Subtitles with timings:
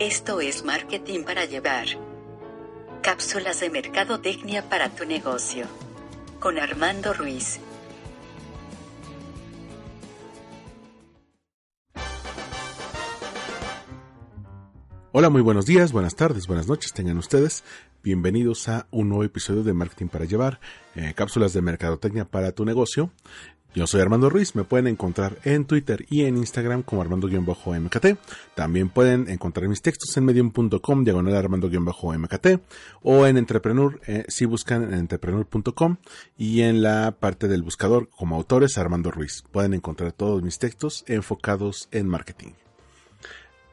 [0.00, 1.88] Esto es Marketing para Llevar.
[3.02, 5.66] Cápsulas de Mercadotecnia para tu negocio.
[6.38, 7.58] Con Armando Ruiz.
[15.10, 17.64] Hola, muy buenos días, buenas tardes, buenas noches tengan ustedes.
[18.04, 20.60] Bienvenidos a un nuevo episodio de Marketing para Llevar,
[20.94, 23.10] eh, cápsulas de mercadotecnia para tu negocio.
[23.74, 28.06] Yo soy Armando Ruiz, me pueden encontrar en Twitter y en Instagram como Armando-MKT.
[28.54, 32.46] También pueden encontrar mis textos en medium.com, diagonal Armando-MKT,
[33.02, 35.96] o en Entrepreneur, eh, si buscan en entrepreneur.com,
[36.38, 39.44] y en la parte del buscador como autores Armando Ruiz.
[39.52, 42.52] Pueden encontrar todos mis textos enfocados en marketing.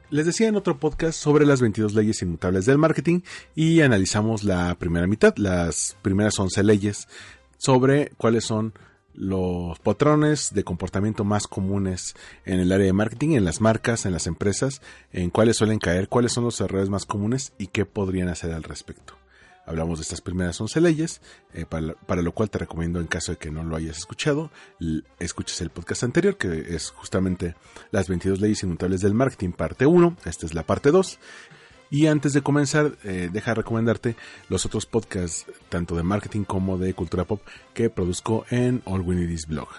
[0.10, 3.22] Les decía en otro podcast sobre las 22 leyes inmutables del marketing
[3.56, 7.08] y analizamos la primera mitad, las primeras 11 leyes
[7.58, 8.74] sobre cuáles son
[9.16, 12.16] los patrones de comportamiento más comunes
[12.46, 16.10] en el área de marketing, en las marcas, en las empresas, en cuáles suelen caer,
[16.10, 19.16] cuáles son los errores más comunes y qué podrían hacer al respecto.
[19.68, 21.22] Hablamos de estas primeras 11 leyes,
[21.54, 24.52] eh, para, lo cual te recomiendo en caso de que no lo hayas escuchado,
[25.18, 27.56] escuches el podcast anterior, que es justamente
[27.90, 31.20] las 22 leyes inmutables del marketing, parte 1, esta es la parte 2.
[31.90, 34.16] Y antes de comenzar, eh, deja recomendarte
[34.50, 37.42] los otros podcasts, tanto de marketing como de cultura pop,
[37.74, 39.70] que produzco en All We Need Is Blog.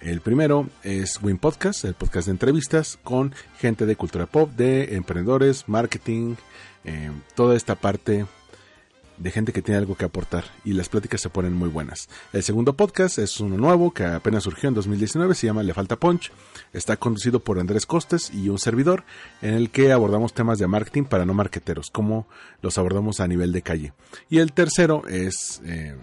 [0.00, 4.94] El primero es Win Podcast, el podcast de entrevistas con gente de cultura pop, de
[4.94, 6.36] emprendedores, marketing,
[6.84, 8.26] eh, toda esta parte
[9.18, 12.08] de gente que tiene algo que aportar y las pláticas se ponen muy buenas.
[12.32, 15.96] El segundo podcast es uno nuevo que apenas surgió en 2019, se llama Le Falta
[15.96, 16.30] Punch.
[16.72, 19.04] Está conducido por Andrés Costes y un servidor
[19.42, 22.26] en el que abordamos temas de marketing para no marqueteros, como
[22.62, 23.92] los abordamos a nivel de calle.
[24.30, 25.96] Y el tercero es eh,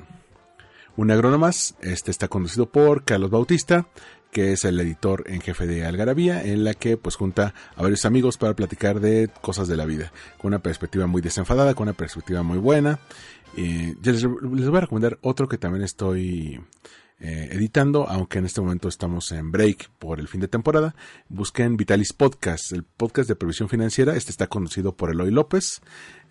[0.97, 3.87] un agrónomo más, este está conducido por Carlos Bautista
[4.35, 8.03] que es el editor en jefe de Algarabía, en la que pues junta a varios
[8.03, 11.93] amigos para platicar de cosas de la vida, con una perspectiva muy desenfadada, con una
[11.93, 12.99] perspectiva muy buena.
[13.55, 16.59] Eh, les, voy a recomendar otro que también estoy
[17.17, 20.95] eh, editando, aunque en este momento estamos en break por el fin de temporada.
[21.29, 24.15] Busquen Vitalis Podcast, el podcast de previsión financiera.
[24.15, 25.81] Este está conducido por Eloy López.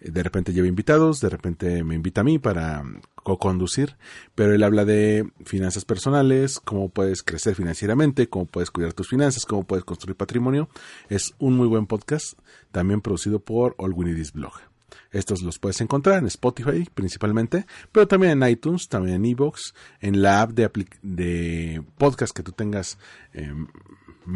[0.00, 2.84] Eh, de repente lleva invitados, de repente me invita a mí para
[3.14, 3.96] co-conducir,
[4.34, 9.46] pero él habla de finanzas personales, cómo puedes crecer financieramente, cómo puedes cuidar tus finanzas,
[9.46, 10.68] cómo puedes construir patrimonio.
[11.08, 12.38] Es un muy buen podcast,
[12.72, 14.73] también producido por All We Blog.
[15.14, 20.20] Estos los puedes encontrar en Spotify principalmente, pero también en iTunes, también en Evox, en
[20.20, 22.98] la app de, podcast que tú tengas
[23.32, 23.68] em,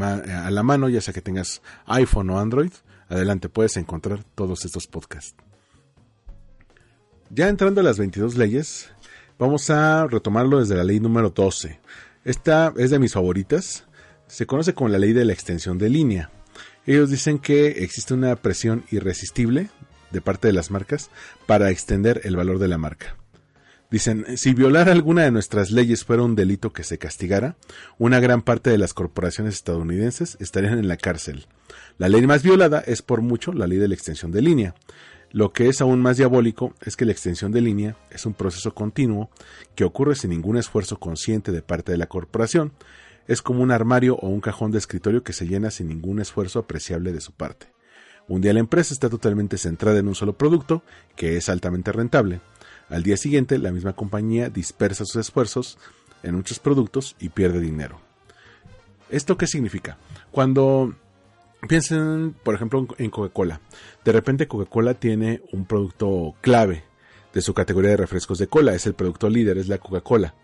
[0.01, 2.71] a la mano, ya sea que tengas iPhone o Android.
[3.09, 5.35] Adelante, puedes encontrar todos estos podcasts.
[7.31, 8.89] Ya entrando a las 22 leyes,
[9.37, 11.81] vamos a retomarlo desde la ley número 12.
[12.25, 13.85] Esta es de mis favoritas.
[14.29, 16.31] Se conoce como la ley de la extensión de línea.
[16.87, 19.71] Ellos dicen que existe una presión irresistible
[20.11, 21.11] de parte de las marcas
[21.47, 23.17] para extender el valor de la marca.
[23.91, 27.57] Dicen, si violar alguna de nuestras leyes fuera un delito que se castigara,
[27.97, 31.47] una gran parte de las corporaciones estadounidenses estarían en la cárcel.
[31.97, 34.75] La ley más violada es por mucho la ley de la extensión de línea.
[35.31, 38.75] Lo que es aún más diabólico es que la extensión de línea es un proceso
[38.75, 39.31] continuo
[39.75, 42.73] que ocurre sin ningún esfuerzo consciente de parte de la corporación.
[43.27, 46.59] Es como un armario o un cajón de escritorio que se llena sin ningún esfuerzo
[46.59, 47.69] apreciable de su parte.
[48.29, 50.83] Un día la empresa está totalmente centrada en un solo producto,
[51.17, 52.41] que es altamente rentable.
[52.91, 55.79] Al día siguiente, la misma compañía dispersa sus esfuerzos
[56.23, 58.01] en muchos productos y pierde dinero.
[59.11, 59.97] ¿Esto qué significa?
[60.31, 60.95] Cuando
[61.67, 63.61] piensen, por ejemplo, en Coca-Cola.
[64.05, 66.85] De repente Coca-Cola tiene un producto clave
[67.33, 68.75] de su categoría de refrescos de cola.
[68.75, 70.35] Es el producto líder, es la Coca-Cola.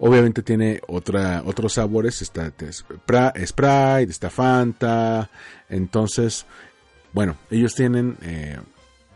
[0.00, 2.52] Obviamente tiene otra, otros sabores, está
[3.44, 5.30] Sprite, está Fanta.
[5.68, 6.46] Entonces,
[7.12, 8.58] bueno, ellos tienen eh,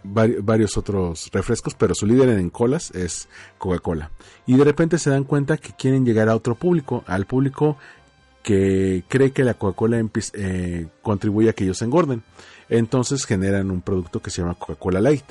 [0.04, 4.10] varios otros refrescos, pero su líder en colas es Coca-Cola.
[4.46, 7.76] Y de repente se dan cuenta que quieren llegar a otro público, al público
[8.42, 10.02] que cree que la Coca-Cola
[10.34, 12.22] eh, contribuye a que ellos engorden.
[12.68, 15.24] Entonces generan un producto que se llama Coca-Cola Light,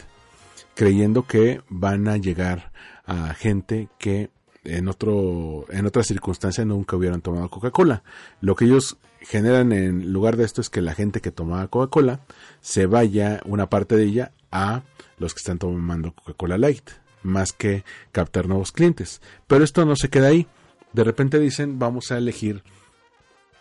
[0.76, 2.72] creyendo que van a llegar
[3.06, 4.30] a gente que
[4.64, 8.04] en otro en otra circunstancia nunca hubieran tomado Coca-Cola.
[8.42, 12.22] Lo que ellos generan en lugar de esto es que la gente que tomaba Coca-Cola
[12.62, 14.84] se vaya una parte de ella a
[15.18, 16.90] los que están tomando Coca-Cola Light,
[17.24, 19.22] más que captar nuevos clientes.
[19.48, 20.48] Pero esto no se queda ahí.
[20.94, 22.64] De repente dicen, vamos a elegir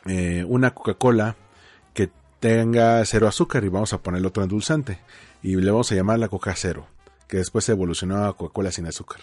[0.07, 1.37] eh, una Coca-Cola
[1.95, 2.11] que
[2.41, 4.99] tenga cero azúcar y vamos a ponerle otro endulzante.
[5.43, 6.87] Y le vamos a llamar la Coca Cero
[7.31, 9.21] que después se evolucionó a Coca-Cola sin azúcar.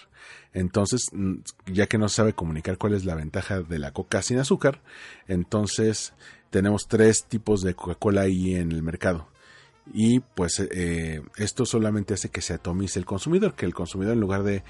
[0.54, 1.34] Entonces, mm,
[1.66, 4.80] ya que no se sabe comunicar cuál es la ventaja de la Coca sin azúcar,
[5.28, 6.14] entonces
[6.50, 9.28] tenemos tres tipos de Coca-Cola ahí en el mercado.
[9.90, 14.20] y pues eh, esto solamente hace que se atomice el consumidor, que el consumidor en
[14.20, 14.62] lugar de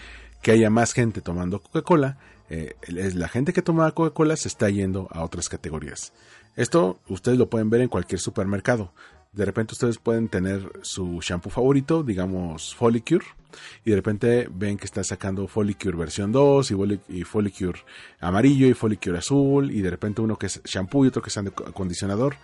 [0.42, 2.18] que haya más gente tomando Coca-Cola,
[2.50, 6.12] eh, la gente que toma Coca-Cola se está yendo a otras categorías.
[6.54, 8.92] Esto ustedes lo pueden ver en cualquier supermercado.
[9.38, 13.24] De repente ustedes pueden tener su shampoo favorito, digamos Folicure,
[13.84, 16.72] y de repente ven que está sacando Folicure versión 2
[17.08, 17.78] y, Folicure
[18.18, 21.36] amarillo y Folicure azul, y de repente uno que es shampoo y otro que es
[21.36, 22.34] acondicionador.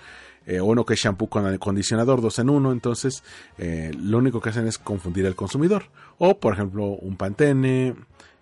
[0.46, 3.24] Eh, uno que es shampoo con acondicionador, dos en uno, entonces
[3.58, 5.86] eh, lo único que hacen es confundir al consumidor.
[6.18, 7.96] O por ejemplo un Pantene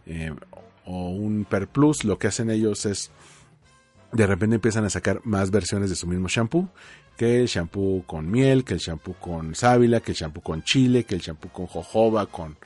[0.05, 0.35] eh,
[0.85, 3.11] o un Per Plus, lo que hacen ellos es
[4.13, 6.69] de repente empiezan a sacar más versiones de su mismo shampoo,
[7.23, 11.05] que el shampoo con miel, que el shampoo con sábila, que el shampoo con chile,
[11.05, 12.57] que el shampoo con jojoba, con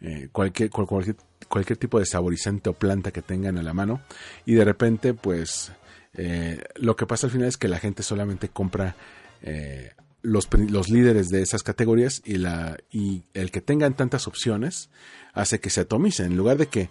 [0.00, 1.16] eh, cualquier, cualquier,
[1.46, 4.00] cualquier tipo de saborizante o planta que tengan a la mano.
[4.46, 5.72] Y de repente, pues,
[6.14, 8.96] eh, lo que pasa al final es que la gente solamente compra
[9.42, 9.90] eh,
[10.22, 14.88] los, los, líderes de esas categorías y, la, y el que tengan tantas opciones
[15.34, 16.32] hace que se atomicen.
[16.32, 16.88] En lugar de que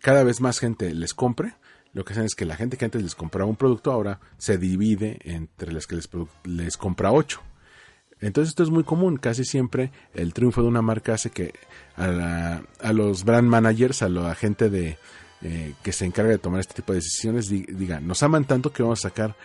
[0.00, 1.56] cada vez más gente les compre,
[1.94, 4.58] lo que hacen es que la gente que antes les compraba un producto ahora se
[4.58, 5.98] divide entre las que
[6.44, 7.40] les, compra ocho.
[8.20, 11.54] Entonces esto es muy común, casi siempre el triunfo de una marca hace que
[11.96, 12.62] a,
[12.92, 14.98] los brand managers, a la gente de,
[15.42, 18.82] eh, que se encarga de tomar este tipo de decisiones, digan, nos aman tanto que
[18.82, 19.36] vamos a sacar,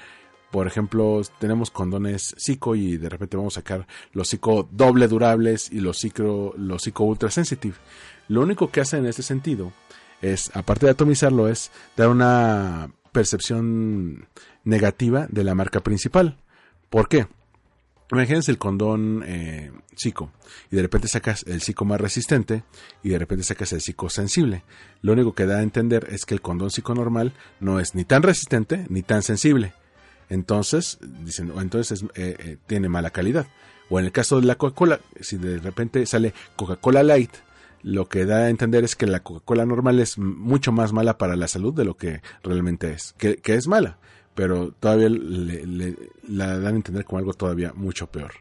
[0.50, 5.72] por ejemplo, tenemos condones Cico y de repente vamos a sacar los Cico doble durables
[5.72, 7.76] y los Cico, los Cico ultra sensitive.
[8.28, 9.72] Lo único que hacen en ese sentido
[10.22, 14.28] es, aparte de atomizarlo, es dar una percepción
[14.64, 16.38] negativa de la marca principal.
[16.90, 17.28] ¿Por qué?
[18.12, 20.32] Imagínense el condón eh, psico
[20.72, 22.64] y de repente sacas el psico más resistente
[23.04, 24.64] y de repente sacas el psico sensible.
[25.04, 28.06] Lo único que da a entender es que el condón psico normal no es ni
[28.06, 29.74] tan resistente ni tan sensible.
[30.28, 33.48] Entonces, dicen, entonces eh, eh, tiene mala calidad.
[33.92, 37.32] O en el caso de la Coca-Cola, si de repente sale Coca-Cola Light,
[37.82, 41.36] lo que da a entender es que la Coca-Cola normal es mucho más mala para
[41.36, 43.98] la salud de lo que realmente es, que, es mala,
[44.36, 45.96] pero todavía le,
[46.28, 48.32] la dan a entender como algo todavía mucho peor.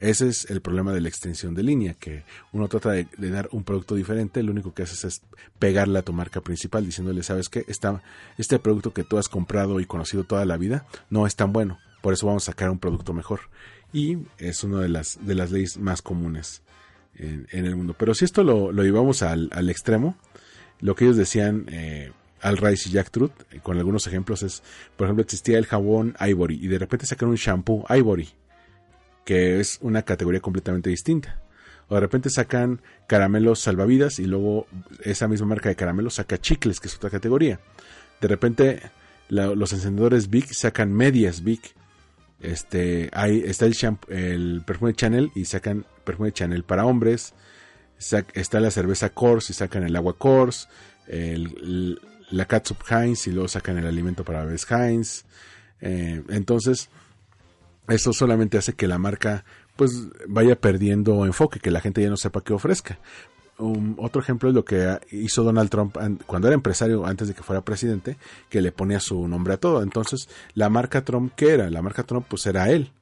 [0.00, 2.22] Ese es el problema de la extensión de línea, que
[2.52, 5.22] uno trata de, dar un producto diferente, lo único que haces es
[5.58, 9.86] pegarle a tu marca principal diciéndole, sabes que este producto que tú has comprado y
[9.86, 13.12] conocido toda la vida no es tan bueno, por eso vamos a sacar un producto
[13.12, 13.40] mejor.
[13.92, 16.62] Y es una de las, de las leyes más comunes
[17.18, 17.94] en, el mundo.
[17.98, 20.16] Pero si esto lo, lo llevamos al, al, extremo,
[20.80, 24.62] lo que ellos decían eh, Al Rice y Jack Truth, eh, con algunos ejemplos, es,
[24.96, 28.28] por ejemplo, existía el jabón Ivory y de repente sacaron un shampoo Ivory,
[29.24, 31.40] que es una categoría completamente distinta.
[31.88, 34.66] O de repente sacan caramelos salvavidas y luego
[35.02, 37.60] esa misma marca de caramelos saca chicles, que es otra categoría.
[38.20, 38.82] De repente
[39.30, 41.60] los encendedores Big sacan medias Big
[42.40, 47.34] este, hay, está el, perfume Chanel y sacan perfume Chanel para hombres.
[48.34, 50.16] está la cerveza Kors y sacan el agua.
[51.06, 52.00] El,
[52.30, 55.24] la catsup Heinz y luego sacan el alimento para bebés Heinz.
[55.80, 56.90] Eh, entonces,
[57.88, 59.44] eso solamente hace que la marca
[59.76, 59.92] pues
[60.26, 62.98] vaya perdiendo enfoque, que la gente ya no sepa qué ofrezca
[63.58, 65.96] otro ejemplo es lo que hizo Donald Trump
[66.26, 68.16] cuando era empresario, antes de que fuera presidente,
[68.48, 69.82] que le ponía su nombre a todo.
[69.82, 71.70] Entonces, la marca Trump, ¿qué era?
[71.70, 72.92] La marca Trump, pues era él.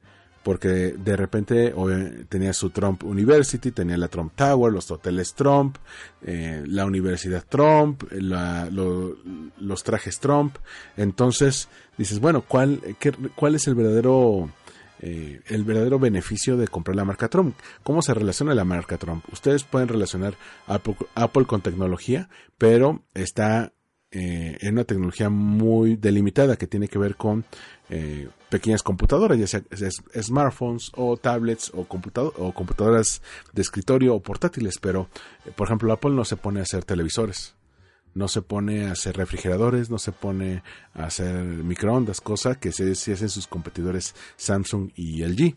[0.43, 1.73] Porque de repente
[2.29, 5.75] tenía su Trump University, tenía la Trump Tower, los hoteles Trump,
[6.21, 10.55] eh, la Universidad Trump, los trajes Trump.
[10.95, 12.81] Entonces, dices, bueno, ¿cuál,
[13.35, 14.49] ¿cuál es el verdadero
[14.99, 17.55] eh, el verdadero beneficio de comprar la marca Trump.
[17.83, 19.23] ¿Cómo se relaciona la marca Trump?
[19.31, 20.35] Ustedes pueden relacionar
[20.65, 23.73] Apple, con tecnología, pero está
[24.11, 27.45] eh, en una tecnología muy delimitada que tiene que ver con
[27.89, 29.61] eh, pequeñas computadoras, ya sea
[30.21, 33.21] smartphones o tablets o, o computadoras
[33.53, 35.09] de escritorio o portátiles, pero
[35.55, 37.56] por ejemplo Apple no se pone a hacer televisores
[38.17, 40.63] no se pone a hacer refrigeradores, no se pone
[40.95, 45.55] a hacer microondas, cosa que se, hacen sus competidores Samsung y LG.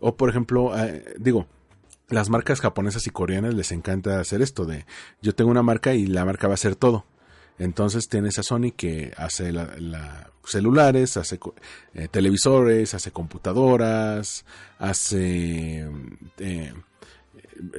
[0.00, 1.46] O por ejemplo, eh, digo,
[2.08, 4.84] las marcas japonesas y coreanas les encanta hacer esto de
[5.22, 7.06] yo tengo una marca y la marca va a hacer todo.
[7.60, 11.38] Entonces tienes a Sony que hace la, celulares, hace
[11.94, 14.44] eh, televisores, hace computadoras,
[14.80, 15.88] hace
[16.38, 16.74] eh,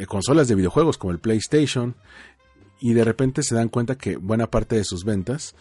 [0.08, 1.96] consolas de videojuegos como el PlayStation
[2.86, 5.56] y de repente se dan cuenta que buena parte de sus ventas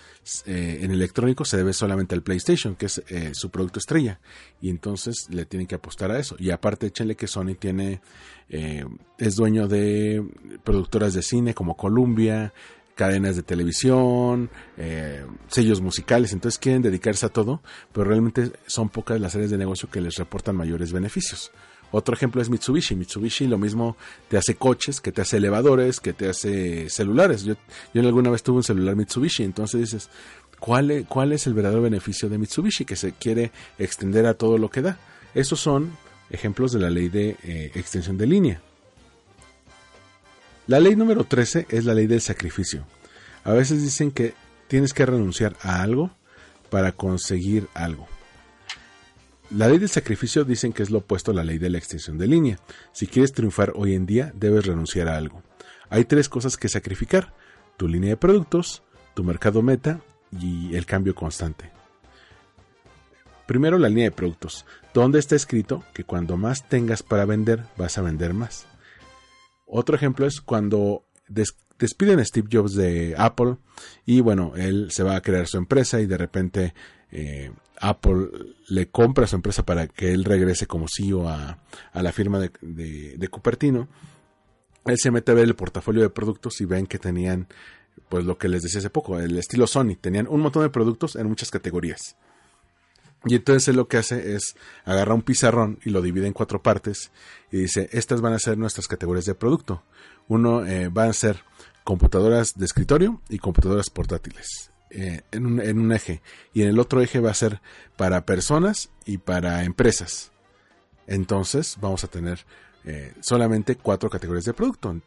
[0.44, 4.20] eh, en electrónico se debe solamente al PlayStation, que es eh, su producto estrella,
[4.60, 6.36] y entonces le tienen que apostar a eso.
[6.38, 8.02] Y aparte, échenle que Sony tiene,
[8.50, 8.84] eh,
[9.16, 10.22] es dueño de
[10.64, 12.52] productoras de cine como Columbia,
[12.94, 14.50] cadenas de televisión,
[15.48, 17.62] sellos musicales, entonces quieren dedicarse a todo,
[17.92, 21.50] pero realmente son pocas las áreas de negocio que les reportan mayores beneficios
[21.96, 22.96] Otro ejemplo es Mitsubishi.
[22.96, 23.96] Mitsubishi lo mismo
[24.28, 27.44] te hace coches, que te hace elevadores, que te hace celulares.
[27.44, 27.54] Yo,
[27.94, 30.10] yo alguna vez tuve un celular Mitsubishi, entonces dices,
[30.58, 32.84] ¿cuál es, ¿cuál es el verdadero beneficio de Mitsubishi?
[32.84, 34.98] Que se quiere extender a todo lo que da.
[35.36, 35.96] Esos son
[36.30, 38.60] ejemplos de la ley de eh, extensión de línea.
[40.66, 42.84] La ley número 13 es la ley del sacrificio.
[43.44, 44.34] A veces dicen que
[44.66, 46.10] tienes que renunciar a algo
[46.70, 48.08] para conseguir algo.
[49.50, 52.18] La ley del sacrificio dicen que es lo opuesto a la ley de la extensión
[52.18, 52.58] de línea.
[52.92, 55.42] Si quieres triunfar hoy en día, debes renunciar a algo.
[55.90, 57.34] Hay tres cosas que sacrificar.
[57.76, 58.82] Tu línea de productos,
[59.14, 60.00] tu mercado meta
[60.40, 61.70] y el cambio constante.
[63.46, 67.98] Primero la línea de productos, donde está escrito que cuando más tengas para vender, vas
[67.98, 68.66] a vender más.
[69.66, 73.56] Otro ejemplo es cuando despiden a Steve Jobs de Apple
[74.06, 76.74] y bueno, él se va a crear su empresa y de repente
[77.10, 78.28] eh, Apple
[78.68, 81.58] le compra su empresa para que él regrese como CEO a,
[81.94, 83.88] la firma de, de, Cupertino.
[84.84, 87.48] Él se mete a ver el portafolio de productos y ven que tenían,
[88.08, 89.96] pues lo que les decía hace poco, el estilo Sony.
[90.00, 92.16] Tenían un montón de productos en muchas categorías.
[93.26, 94.54] Y entonces él lo que hace es
[94.84, 97.10] agarra un pizarrón y lo divide en cuatro partes
[97.50, 99.82] y dice, estas van a ser nuestras categorías de producto.
[100.28, 101.42] Uno eh, van a ser
[101.84, 106.22] computadoras de escritorio y computadoras portátiles eh, en, un, eje.
[106.52, 107.60] Y en el otro eje va a ser
[107.96, 110.30] para personas y para empresas.
[111.06, 112.46] Entonces vamos a tener
[112.84, 115.00] eh, solamente cuatro categorías de producto.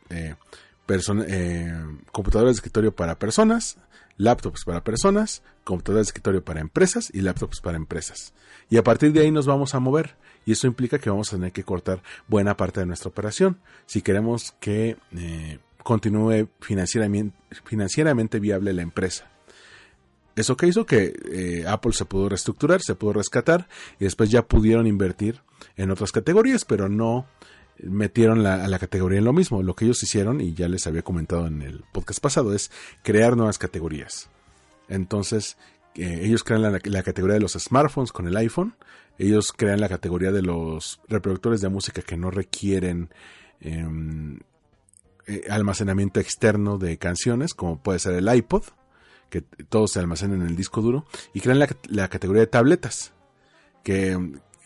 [2.11, 3.77] computadoras de escritorio para personas,
[4.17, 8.33] laptops para personas, computadoras de escritorio para empresas y laptops para empresas.
[8.69, 10.15] Y a partir de ahí nos vamos a mover.
[10.45, 14.01] Y eso implica que vamos a tener que cortar buena parte de nuestra operación si
[14.01, 19.29] queremos que eh, continúe financieramente, financieramente viable la empresa.
[20.37, 23.67] Eso que hizo que eh, Apple se pudo reestructurar, se pudo rescatar
[23.99, 25.41] y después ya pudieron invertir
[25.75, 27.27] en otras categorías, pero no
[27.83, 29.61] metieron a la categoría en lo mismo.
[29.63, 32.71] Lo que ellos hicieron, y ya les había comentado en el podcast pasado, es
[33.03, 34.29] crear nuevas categorías.
[34.89, 35.57] Entonces,
[35.95, 38.75] eh, ellos crean la, categoría de los smartphones con el iPhone.
[39.17, 43.09] Ellos crean la categoría de los reproductores de música que no requieren
[43.59, 44.39] em,
[45.25, 48.63] eh, almacenamiento externo de canciones, como puede ser el iPod,
[49.29, 51.05] que todos se almacenan en el disco duro.
[51.33, 53.13] Y crean la, categoría de tabletas,
[53.83, 54.17] que,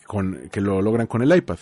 [0.06, 1.58] con, que lo logran con el iPad.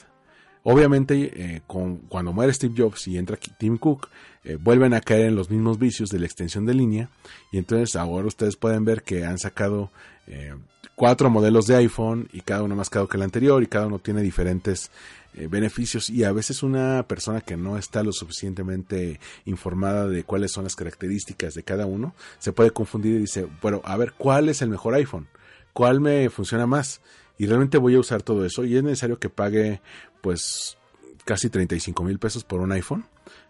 [0.63, 4.09] Obviamente, eh, con, cuando muere Steve Jobs y entra Tim Cook,
[4.45, 7.09] eh, vuelven a caer en los mismos vicios de la extensión de línea.
[7.51, 9.91] Y entonces ahora ustedes pueden ver que han sacado
[10.27, 10.55] eh,
[10.95, 13.99] cuatro modelos de iPhone y cada uno más caro que el anterior y cada uno
[13.99, 14.91] tiene diferentes
[15.33, 16.11] beneficios.
[16.11, 20.77] Y a veces una persona que no está lo suficientemente informada de cuáles son las
[20.77, 24.69] características de cada uno se puede confundir y dice, bueno, a ver, ¿cuál es el
[24.69, 25.29] mejor iPhone?
[25.73, 27.01] ¿Cuál me funciona más?
[27.41, 29.81] y realmente voy a usar todo eso y es necesario que pague
[30.21, 30.77] pues
[31.25, 33.07] casi 35 mil pesos por un iPhone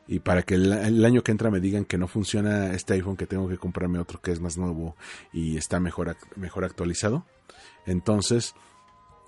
[0.06, 3.26] y para que el, año que entra me digan que no funciona este iPhone que
[3.26, 4.94] tengo que comprarme otro que es más nuevo
[5.32, 7.26] y está mejor, mejor actualizado.
[7.84, 8.54] Entonces,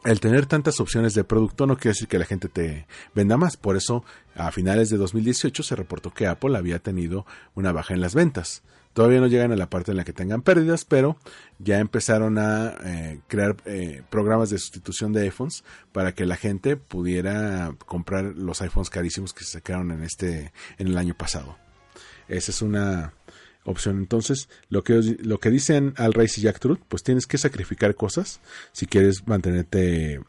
[0.04, 3.56] el tener tantas opciones de producto no quiere decir que la gente te venda más.
[3.56, 4.04] Por eso,
[4.34, 8.62] a finales de 2018 se reportó que Apple había tenido una baja en las ventas.
[8.92, 11.16] Todavía no llegan a la parte en la que tengan pérdidas, pero
[11.58, 16.76] ya empezaron a eh, crear eh, programas de sustitución de iPhones para que la gente
[16.76, 21.56] pudiera comprar los iPhones carísimos que se sacaron en este en el año pasado.
[22.28, 23.14] Esa es una
[23.64, 23.98] opción.
[23.98, 27.94] Entonces, lo que lo que dicen Al Rice y Jack Truth, pues tienes que sacrificar
[27.94, 28.40] cosas
[28.72, 30.20] si quieres mantenerte eh,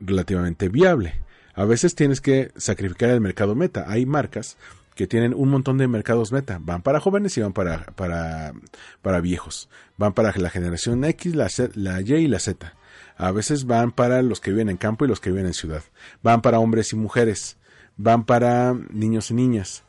[0.00, 1.22] relativamente viable.
[1.54, 3.84] A veces tienes que sacrificar el mercado meta.
[3.88, 4.56] Hay marcas
[4.94, 6.58] que tienen un montón de mercados meta.
[6.60, 8.52] Van para jóvenes y van para, para,
[9.02, 9.68] para viejos.
[9.96, 12.74] Van para la generación X, la, la Y y la Z.
[13.16, 15.82] A veces van para los que viven en campo y los que viven en ciudad.
[16.22, 17.56] Van para hombres y mujeres.
[17.96, 19.84] Van para niños y niñas.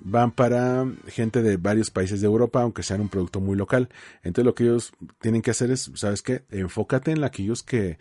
[0.00, 3.88] Van para gente de varios países de Europa, aunque sean un producto muy local.
[4.22, 6.42] Entonces lo que ellos tienen que hacer es, ¿sabes qué?
[6.50, 7.98] Enfócate en aquellos que,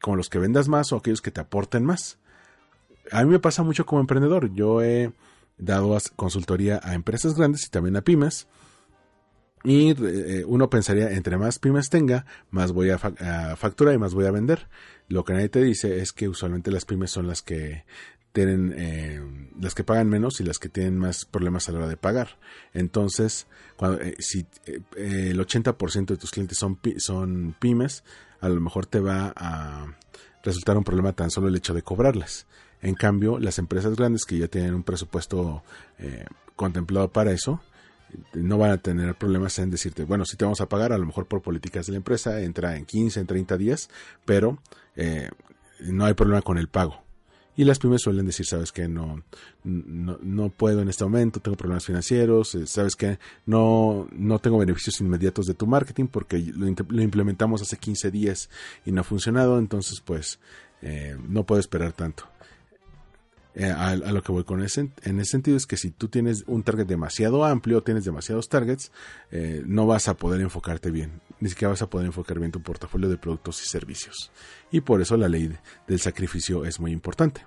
[0.00, 2.18] con los que vendas más o aquellos que te aporten más.
[3.10, 4.52] A mí me pasa mucho como emprendedor.
[4.52, 5.12] Yo he
[5.58, 8.46] dado consultoría a empresas grandes y también a pymes.
[9.64, 12.98] Y eh, uno pensaría, entre más pymes tenga, más voy a,
[13.56, 14.68] facturar y más voy a vender.
[15.08, 17.84] Lo que nadie te dice es que usualmente las pymes son las que
[18.36, 19.18] tienen, eh,
[19.58, 22.38] las que pagan menos y las que tienen más problemas a la hora de pagar.
[22.74, 23.46] Entonces,
[23.78, 24.46] cuando, eh, si
[24.94, 28.04] el 80% de tus clientes son, son pymes,
[28.42, 29.86] a lo mejor te va a
[30.42, 32.46] resultar un problema tan solo el hecho de cobrarlas.
[32.82, 35.64] En cambio, las empresas grandes que ya tienen un presupuesto
[35.98, 37.62] eh, contemplado para eso,
[38.34, 41.06] no van a tener problemas en decirte, bueno, si te vamos a pagar, a lo
[41.06, 43.88] mejor por políticas de la empresa, entra en 15, en 30 días,
[44.26, 44.58] pero
[44.94, 45.30] eh,
[45.80, 47.05] no hay problema con el pago.
[47.56, 49.22] Y las pymes suelen decir, sabes que no,
[49.64, 55.00] no, puedo en este momento, tengo problemas financieros, eh, sabes que no, no tengo beneficios
[55.00, 58.50] inmediatos de tu marketing porque lo, implementamos hace 15 días
[58.84, 60.38] y no ha funcionado, entonces pues
[60.82, 62.28] eh, no puedo esperar tanto.
[63.56, 66.44] Eh, a, lo que voy con ese, en ese sentido es que si tú tienes
[66.46, 68.92] un target demasiado amplio, tienes demasiados targets,
[69.64, 73.08] no vas a poder enfocarte bien, ni siquiera vas a poder enfocar bien tu portafolio
[73.08, 74.30] de productos y servicios.
[74.70, 75.56] Y por eso la ley
[75.88, 77.46] del sacrificio es muy importante.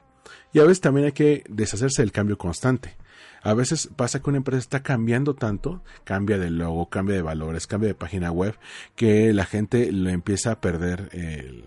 [0.51, 2.97] Y a veces también hay que deshacerse del cambio constante.
[3.41, 7.67] A veces pasa que una empresa está cambiando tanto, cambia de logo, cambia de valores,
[7.67, 8.55] cambia de página web,
[8.95, 11.63] que la gente le empieza a perder el,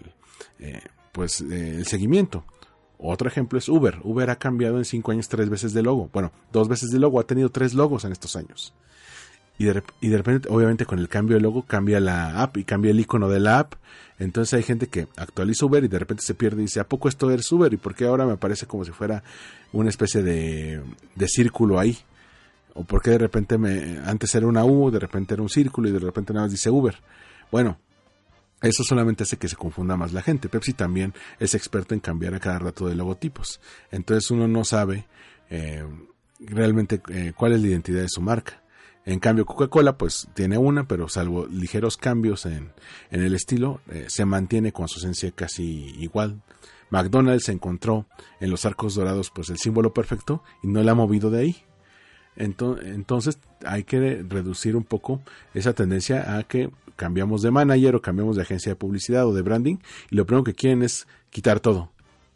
[0.58, 0.82] eh,
[1.12, 2.44] pues, eh, el seguimiento.
[3.02, 3.99] Otro ejemplo es Uber.
[4.02, 6.09] Uber ha cambiado en cinco años tres veces de logo.
[6.12, 7.21] Bueno, dos veces de logo.
[7.21, 8.73] Ha tenido tres logos en estos años.
[9.59, 12.99] Y de, repente, obviamente, con el cambio de logo cambia la app y cambia el
[12.99, 13.75] icono de la app
[14.23, 17.09] entonces hay gente que actualiza Uber y de repente se pierde y dice, ¿a poco
[17.09, 17.73] esto es Uber?
[17.73, 19.25] ¿Y por qué ahora me parece como si fuera
[19.73, 20.80] una especie de,
[21.26, 21.99] círculo ahí?
[22.75, 25.88] ¿O por qué de repente me, antes era una U, de repente era un círculo
[25.88, 26.97] y de repente nada más dice Uber?
[27.50, 27.78] Bueno,
[28.62, 30.49] eso solamente hace que se confunda más la gente.
[30.49, 33.61] Pepsi también es experto en cambiar a cada rato de logotipos.
[33.90, 35.07] Entonces uno no sabe
[35.50, 35.85] eh,
[36.40, 38.62] realmente eh, cuál es la identidad de su marca.
[39.04, 42.73] En cambio, Coca-Cola pues tiene una, pero salvo ligeros cambios en,
[43.11, 46.40] el estilo, eh, se mantiene con su esencia casi igual.
[46.90, 48.07] McDonald's encontró
[48.38, 51.64] en los arcos dorados pues el símbolo perfecto y no la ha movido de ahí.
[52.37, 55.21] Entonces hay que reducir un poco
[55.52, 59.42] esa tendencia a que cambiamos de manager o cambiamos de agencia de publicidad o de
[59.42, 59.76] branding
[60.11, 61.92] y lo primero que quieren es quitar todo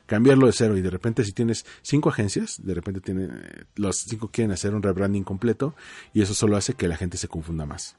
[0.06, 3.28] cambiarlo de cero y de repente si tienes cinco agencias, de repente tiene,
[3.74, 5.74] los cinco quieren hacer un rebranding completo
[6.14, 7.96] y eso solo hace que la gente se confunda más.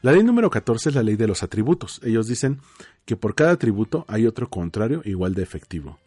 [0.00, 2.00] La ley número 14 es la ley de los atributos.
[2.02, 2.60] Ellos dicen
[3.04, 5.98] que por cada atributo hay otro contrario igual de efectivo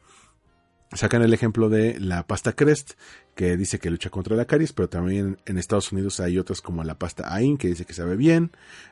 [0.95, 2.93] sacan el ejemplo de la pasta Crest,
[3.35, 6.83] que dice que lucha contra la caries, pero también en Estados Unidos hay otras como
[6.83, 8.51] la pasta AIN, que dice que sabe bien,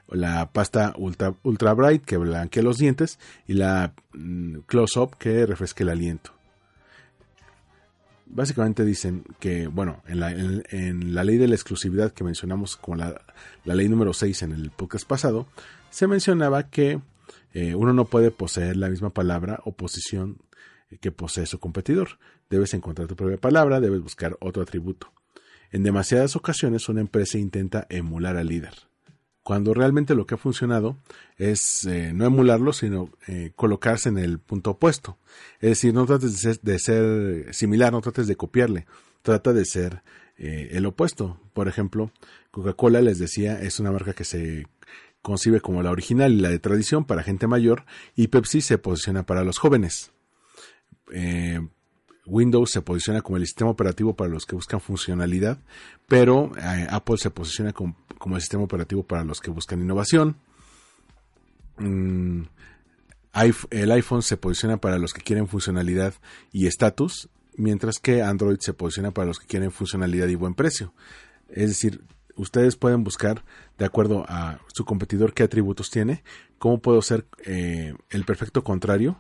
[0.10, 5.46] la pasta Ultra, Ultra Bright, que blanquea los dientes, y la mm, Close Up, que
[5.46, 6.32] refresca el aliento.
[8.26, 13.22] Básicamente dicen que, bueno, en la, ley de la exclusividad que mencionamos como la,
[13.64, 15.48] ley número 6 en el podcast pasado,
[15.92, 17.00] se mencionaba que
[17.54, 20.40] eh, uno no puede poseer la misma palabra o posición
[21.00, 22.20] que posee su competidor.
[22.50, 25.12] Debes encontrar tu propia palabra, debes buscar otro atributo.
[25.72, 28.74] En demasiadas ocasiones una empresa intenta emular al líder,
[29.44, 30.98] cuando realmente lo que ha funcionado
[31.38, 35.18] es eh, no emularlo, sino eh, colocarse en el punto opuesto.
[35.60, 38.86] Es decir, no trates de ser, similar, no trates de copiarle,
[39.22, 40.04] trata de ser
[40.38, 41.40] eh, el opuesto.
[41.54, 42.12] Por ejemplo,
[42.52, 44.68] Coca-Cola les decía, es una marca que se
[45.22, 49.26] concibe como la original y la de tradición para gente mayor, y Pepsi se posiciona
[49.26, 50.12] para los jóvenes.
[51.14, 51.60] Eh,
[52.26, 55.60] Windows se posiciona como el sistema operativo para los que buscan funcionalidad,
[56.08, 57.96] pero eh, Apple se posiciona como,
[58.34, 60.38] el sistema operativo para los que buscan innovación.
[61.78, 62.44] Mm,
[63.72, 66.14] el iPhone se posiciona para los que quieren funcionalidad
[66.52, 70.94] y estatus, mientras que Android se posiciona para los que quieren funcionalidad y buen precio.
[71.50, 72.04] Es decir,
[72.36, 73.44] ustedes pueden buscar,
[73.78, 76.24] de acuerdo a su competidor, qué atributos tiene,
[76.58, 79.20] cómo puedo ser eh, el perfecto contrario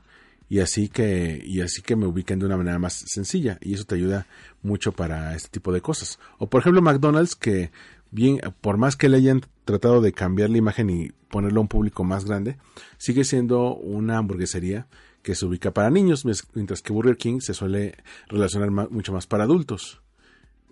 [0.53, 3.85] y así que y así que me ubiquen de una manera más sencilla y eso
[3.85, 4.27] te ayuda
[4.61, 6.19] mucho para este tipo de cosas.
[6.37, 7.71] O por ejemplo McDonald's que
[8.11, 11.69] bien por más que le hayan tratado de cambiar la imagen y ponerlo a un
[11.69, 12.57] público más grande
[12.99, 14.85] sigue siendo una hamburguesería
[15.23, 17.95] que se ubica para niños mientras que Burger King se suele
[18.27, 20.02] relacionar mucho más para adultos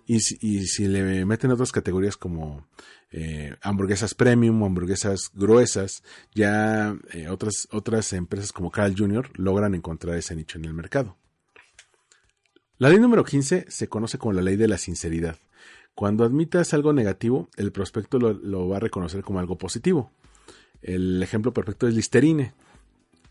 [0.06, 2.66] y si, le meten otras categorías como
[3.10, 6.02] eh, hamburguesas premium, hamburguesas gruesas,
[6.34, 9.30] ya eh, otras, otras empresas como Carl Jr.
[9.34, 11.16] logran encontrar ese nicho en el mercado.
[12.78, 15.36] La ley número 15 se conoce como la ley de la sinceridad.
[15.94, 20.10] Cuando admitas algo negativo, el prospecto lo, lo va a reconocer como algo positivo.
[20.80, 22.54] El ejemplo perfecto es Listerine.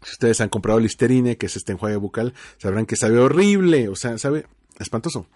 [0.03, 3.95] Si ustedes han comprado Listerine, que es este enjuague bucal, sabrán que sabe horrible, o
[3.95, 4.45] sea, sabe
[4.79, 5.27] espantoso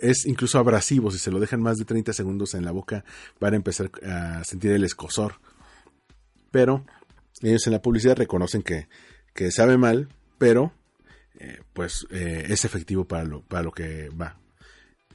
[0.00, 3.04] es incluso abrasivo, si se lo dejan más de 30 segundos en la boca
[3.40, 5.40] van a empezar a sentir el escosor.
[6.50, 6.84] Pero
[7.42, 8.88] ellos en la publicidad reconocen que,
[9.50, 10.72] sabe mal, pero
[11.38, 14.38] eh, pues eh, es efectivo para lo, para lo que va.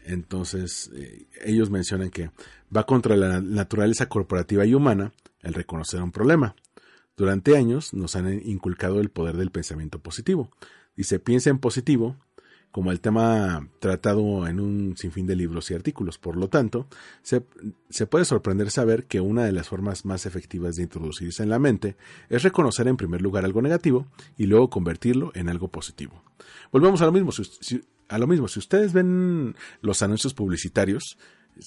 [0.03, 2.31] Entonces eh, ellos mencionan que
[2.75, 6.55] va contra la naturaleza corporativa y humana el reconocer un problema.
[7.17, 10.51] Durante años nos han inculcado el poder del pensamiento positivo.
[10.95, 12.17] Dice, piensa en positivo
[12.71, 16.17] como el tema tratado en un sinfín de libros y artículos.
[16.17, 16.87] Por lo tanto,
[17.21, 17.43] se,
[17.89, 21.59] se, puede sorprender saber que una de las formas más efectivas de introducirse en la
[21.59, 21.97] mente
[22.29, 24.07] es reconocer en primer lugar algo negativo
[24.37, 26.23] y luego convertirlo en algo positivo.
[26.71, 27.31] Volvemos a lo mismo.
[27.31, 31.17] Si, a lo mismo, si ustedes ven los anuncios publicitarios,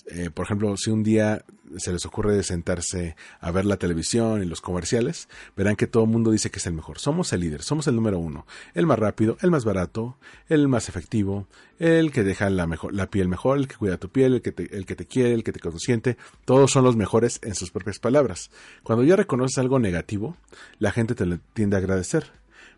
[0.07, 1.45] eh, por ejemplo, si un día
[1.77, 6.11] se les ocurre sentarse a ver la televisión y los comerciales, verán que todo el
[6.11, 6.99] mundo dice que es el mejor.
[6.99, 10.17] Somos el líder, somos el número uno, el más rápido, el más barato,
[10.49, 11.47] el más efectivo,
[11.79, 14.53] el que deja la, mejor, la piel mejor, el que cuida tu piel, el que,
[14.53, 16.17] te, el que te quiere, el que te consiente.
[16.45, 18.51] Todos son los mejores en sus propias palabras.
[18.83, 20.37] Cuando ya reconoces algo negativo,
[20.79, 22.33] la gente te lo tiende a agradecer.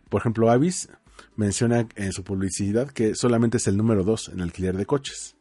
[0.09, 0.89] Por ejemplo, Avis
[1.35, 5.36] menciona en su publicidad que solamente es el número dos en alquiler de coches.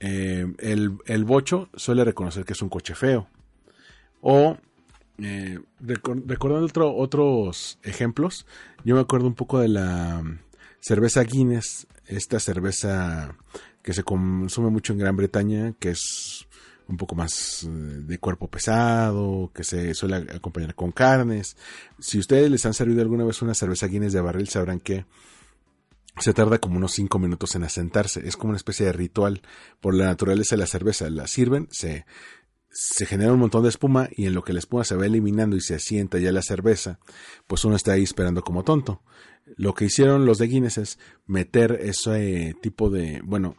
[0.00, 3.28] Eh, el, bocho suele reconocer que es un coche feo.
[4.20, 4.56] O,
[5.18, 8.46] eh, recordando otros ejemplos,
[8.84, 10.22] yo me acuerdo un poco de la
[10.80, 13.36] cerveza Guinness, esta cerveza
[13.82, 16.46] que se consume mucho en Gran Bretaña, que es
[16.88, 21.56] un poco más eh, de cuerpo pesado, que se suele acompañar con carnes.
[21.98, 25.04] Si ustedes les han servido alguna vez una cerveza Guinness de barril, sabrán que
[26.20, 28.26] se tarda como unos 5 minutos en asentarse.
[28.26, 29.42] Es como una especie de ritual
[29.80, 31.08] por la naturaleza de la cerveza.
[31.10, 32.06] La sirven, se,
[32.70, 35.56] se genera un montón de espuma y en lo que la espuma se va eliminando
[35.56, 37.00] y se asienta ya la cerveza,
[37.46, 39.02] pues uno está ahí esperando como tonto.
[39.56, 43.56] Lo que hicieron los de Guinness es meter ese tipo de, bueno,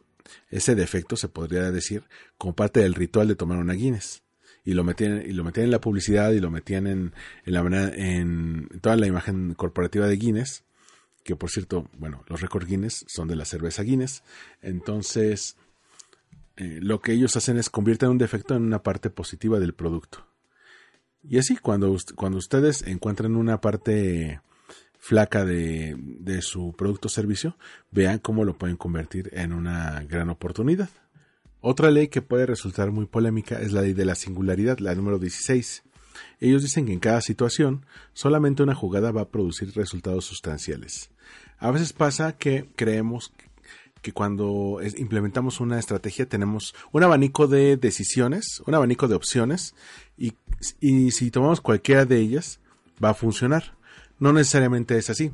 [0.49, 2.03] ese defecto se podría decir
[2.37, 4.23] como parte del ritual de tomar una Guinness.
[4.63, 7.13] Y lo metían, y lo metían en la publicidad y lo metían en,
[7.45, 7.61] en, la,
[7.95, 10.63] en toda la imagen corporativa de Guinness
[11.29, 14.23] que por cierto, bueno, los récords Guinness son de la cerveza Guinness,
[14.63, 15.57] entonces
[16.57, 20.25] eh, lo que ellos hacen es convierten un defecto en una parte positiva del producto.
[21.21, 24.41] Y así, cuando, cuando ustedes encuentran una parte
[24.97, 27.57] flaca de, de su producto o servicio,
[27.91, 30.89] vean cómo lo pueden convertir en una gran oportunidad.
[31.61, 35.19] Otra ley que puede resultar muy polémica es la ley de la singularidad, la número
[35.19, 35.83] 16.
[36.39, 41.09] Ellos dicen que en cada situación solamente una jugada va a producir resultados sustanciales.
[41.57, 43.33] A veces pasa que creemos
[44.01, 49.75] que cuando implementamos una estrategia tenemos un abanico de decisiones, un abanico de opciones
[50.17, 50.33] y,
[51.11, 52.59] si tomamos cualquiera de ellas
[53.03, 53.75] va a funcionar.
[54.19, 55.31] No necesariamente es así.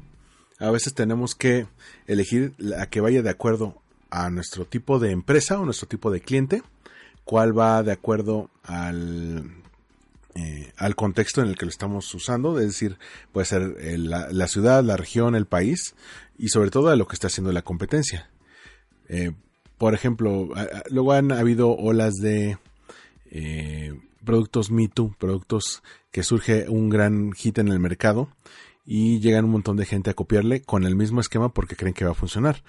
[0.60, 1.68] A veces tenemos que
[2.08, 6.22] elegir la que vaya de acuerdo a nuestro tipo de empresa o nuestro tipo de
[6.22, 6.64] cliente,
[7.24, 9.52] cuál va de acuerdo al
[10.38, 12.98] eh, al contexto en el que lo estamos usando, es decir,
[13.32, 15.96] puede ser eh, la, ciudad, la región, el país
[16.38, 18.30] y sobre todo a lo que está haciendo la competencia.
[19.08, 19.32] Eh,
[19.78, 20.50] por ejemplo,
[20.90, 22.58] luego han habido olas de
[24.26, 28.30] productos Me productos que surge un gran hit en el mercado
[28.86, 32.06] y llegan un montón de gente a copiarle con el mismo esquema porque creen que
[32.06, 32.62] va a funcionar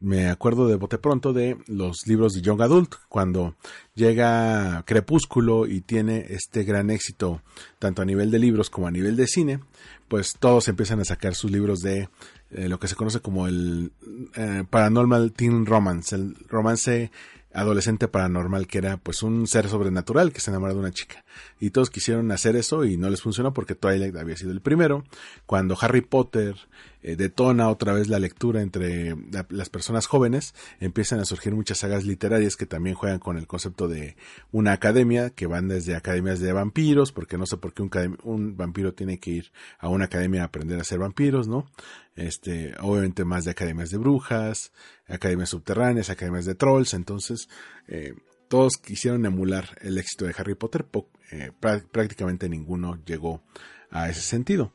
[0.00, 3.54] me acuerdo de bote pronto de los libros de Young Adult, cuando
[3.94, 7.42] llega Crepúsculo y tiene este gran éxito,
[7.78, 9.60] tanto a nivel de libros como a nivel de cine,
[10.08, 12.08] pues todos empiezan a sacar sus libros de
[12.50, 13.92] eh, lo que se conoce como el
[14.34, 17.10] eh, Paranormal Teen Romance, el romance
[17.54, 21.24] adolescente paranormal que era pues un ser sobrenatural que se enamora de una chica.
[21.60, 25.04] Y todos quisieron hacer eso y no les funcionó porque Twilight había sido el primero.
[25.46, 26.56] Cuando Harry Potter
[27.02, 29.16] eh, detona otra vez la lectura entre
[29.50, 33.88] las personas jóvenes empiezan a surgir muchas sagas literarias que también juegan con el concepto
[33.88, 34.16] de
[34.50, 37.82] una academia que van desde academias de vampiros porque no sé por qué
[38.22, 41.66] un, vampiro tiene que ir a una academia a aprender a ser vampiros no
[42.14, 44.72] este obviamente más de academias de brujas
[45.12, 47.48] academias subterráneas, academias de trolls, entonces
[47.86, 48.14] eh,
[48.48, 50.86] todos quisieron emular el éxito de Harry Potter,
[51.30, 53.42] eh, prácticamente ninguno llegó
[53.90, 54.72] a ese sentido.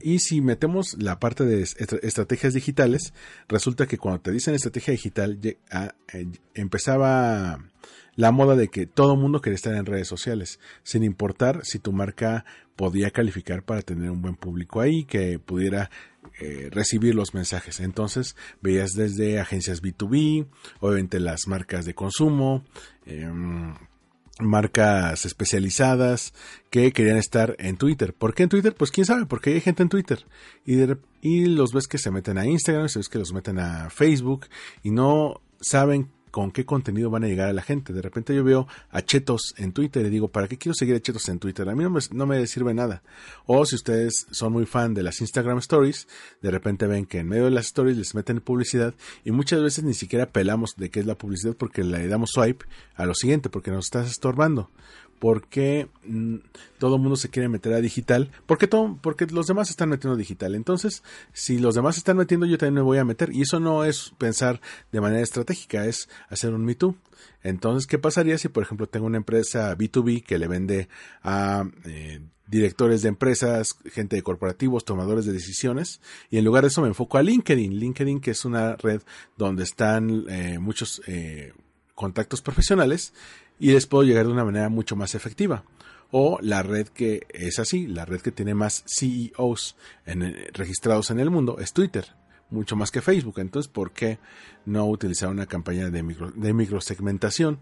[0.00, 3.14] Y si metemos la parte de estrategias digitales,
[3.48, 5.56] resulta que cuando te dicen estrategia digital, eh,
[6.54, 7.58] empezaba
[8.16, 11.92] la moda de que todo mundo quería estar en redes sociales, sin importar si tu
[11.92, 15.90] marca podía calificar para tener un buen público ahí, que pudiera
[16.40, 17.80] eh, recibir los mensajes.
[17.80, 20.46] Entonces veías desde agencias B2B,
[20.80, 22.64] obviamente las marcas de consumo,
[23.06, 23.74] em,
[24.38, 26.34] marcas especializadas
[26.70, 28.12] que querían estar en Twitter.
[28.12, 28.74] ¿Por qué en Twitter?
[28.74, 30.26] Pues quién sabe, porque hay gente en Twitter.
[30.64, 30.78] Y,
[31.22, 34.46] y los ves que se meten a Instagram, se ves que los meten a Facebook
[34.82, 37.94] y no saben con qué contenido van a llegar a la gente.
[37.94, 41.00] De repente yo veo a Chetos en Twitter y digo, ¿para qué quiero seguir a
[41.00, 41.66] Chetos en Twitter?
[41.66, 43.02] A mí no me, no me sirve nada.
[43.46, 46.06] O si ustedes son muy fan de las Instagram Stories,
[46.42, 48.92] de repente ven que en medio de las stories les meten publicidad
[49.24, 52.66] y muchas veces ni siquiera pelamos de qué es la publicidad porque le damos swipe
[52.96, 54.70] a lo siguiente, porque nos estás estorbando.
[55.18, 56.36] ¿Por qué mm,
[56.78, 58.30] todo el mundo se quiere meter a digital?
[58.46, 60.54] Porque, todo, porque los demás están metiendo digital.
[60.54, 61.02] Entonces,
[61.32, 63.32] si los demás están metiendo, yo también me voy a meter.
[63.32, 64.60] Y eso no es pensar
[64.92, 66.96] de manera estratégica, es hacer un Me Too.
[67.42, 70.88] Entonces, ¿qué pasaría si, por ejemplo, tengo una empresa B2B que le vende
[71.22, 76.00] a eh, directores de empresas, gente de corporativos, tomadores de decisiones,
[76.30, 77.78] y en lugar de eso me enfoco a LinkedIn.
[77.78, 79.02] LinkedIn, que es una red
[79.36, 81.52] donde están eh, muchos eh,
[81.94, 83.12] contactos profesionales
[83.58, 85.64] y les puedo llegar de una manera mucho más efectiva.
[86.10, 89.76] O la red que es así, la red que tiene más CEOs
[90.52, 92.06] registrados en el mundo es Twitter,
[92.50, 93.38] mucho más que Facebook.
[93.38, 94.18] Entonces, ¿por qué
[94.64, 97.58] no utilizar una campaña de, micro, de microsegmentación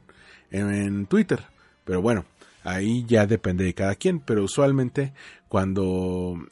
[0.50, 1.46] en Twitter?
[1.85, 2.26] Pero bueno,
[2.64, 5.14] ahí ya depende de cada quien, pero usualmente
[5.48, 6.46] cuando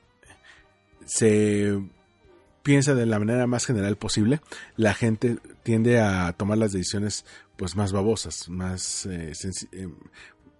[1.04, 1.78] se
[2.62, 4.40] piensa de la manera más general posible,
[4.76, 7.24] la gente tiende a tomar las decisiones
[7.56, 9.32] pues más babosas, más eh,
[9.72, 9.88] eh,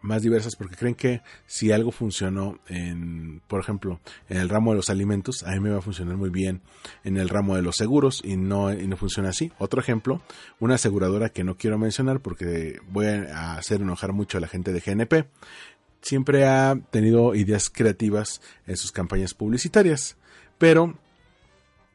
[0.02, 4.76] más diversas porque creen que si algo funcionó en, por ejemplo, en el ramo de
[4.76, 6.60] los alimentos, a mí me va a funcionar muy bien
[7.04, 9.52] en el ramo de los seguros y no, y no funciona así.
[9.58, 10.20] Otro ejemplo,
[10.58, 14.72] una aseguradora que no quiero mencionar porque voy a hacer enojar mucho a la gente
[14.72, 15.28] de GNP,
[16.02, 20.16] siempre ha tenido ideas creativas en sus campañas publicitarias,
[20.58, 20.98] pero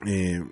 [0.05, 0.43] eh,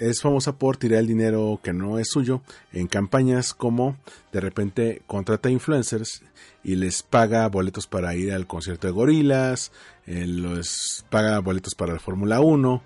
[0.00, 3.98] es famosa por tirar el dinero que no es suyo en campañas como
[4.32, 6.22] de repente contrata influencers
[6.64, 9.72] y les paga boletos para ir al concierto de gorilas,
[10.06, 12.82] eh, les paga boletos para la Fórmula 1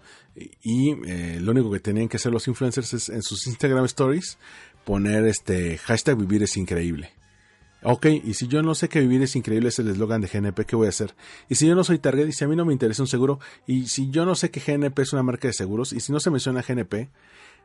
[0.62, 4.38] y eh, lo único que tenían que hacer los influencers es en sus Instagram stories
[4.84, 7.12] poner este hashtag vivir es increíble.
[7.86, 10.64] Ok, y si yo no sé que vivir es increíble es el eslogan de GNP,
[10.64, 11.14] ¿qué voy a hacer?
[11.50, 13.40] Y si yo no soy Target y si a mí no me interesa un seguro,
[13.66, 16.18] y si yo no sé que GNP es una marca de seguros, y si no
[16.18, 17.10] se menciona GNP,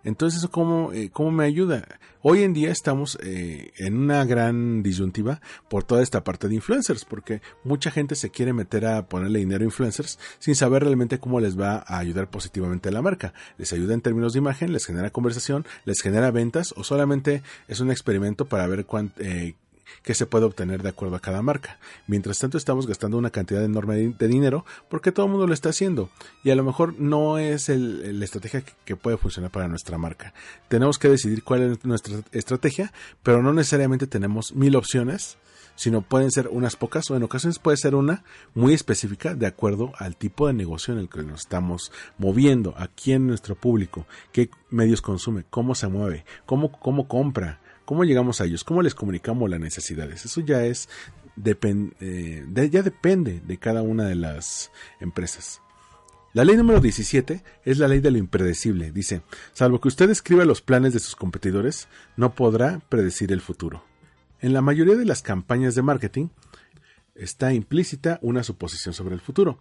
[0.03, 1.99] entonces eso cómo, eh, cómo me ayuda.
[2.21, 7.05] Hoy en día estamos eh, en una gran disyuntiva por toda esta parte de influencers,
[7.05, 11.39] porque mucha gente se quiere meter a ponerle dinero a influencers sin saber realmente cómo
[11.39, 13.33] les va a ayudar positivamente a la marca.
[13.57, 17.79] Les ayuda en términos de imagen, les genera conversación, les genera ventas o solamente es
[17.79, 19.21] un experimento para ver cuánto...
[19.21, 19.55] Eh,
[20.03, 21.79] que se puede obtener de acuerdo a cada marca.
[22.07, 25.69] Mientras tanto estamos gastando una cantidad enorme de dinero porque todo el mundo lo está
[25.69, 26.09] haciendo
[26.43, 30.33] y a lo mejor no es la estrategia que, puede funcionar para nuestra marca.
[30.67, 32.91] Tenemos que decidir cuál es nuestra estrategia,
[33.23, 35.37] pero no necesariamente tenemos mil opciones
[35.79, 39.93] sino pueden ser unas pocas o en ocasiones puede ser una muy específica de acuerdo
[39.97, 44.49] al tipo de negocio en el que nos estamos moviendo, a quién nuestro público, qué
[44.69, 48.63] medios consume, cómo se mueve, cómo, cómo compra, ¿Cómo llegamos a ellos?
[48.63, 50.23] ¿Cómo les comunicamos las necesidades?
[50.23, 50.89] Eso ya es
[51.43, 55.59] eh, ya depende de cada una de las empresas.
[56.33, 58.91] La ley número 17 es la ley de lo impredecible.
[58.91, 59.23] Dice,
[59.53, 63.83] salvo que usted escriba los planes de sus competidores, no podrá predecir el futuro.
[64.39, 66.27] En la mayoría de las campañas de marketing
[67.15, 69.57] está implícita una suposición sobre el futuro.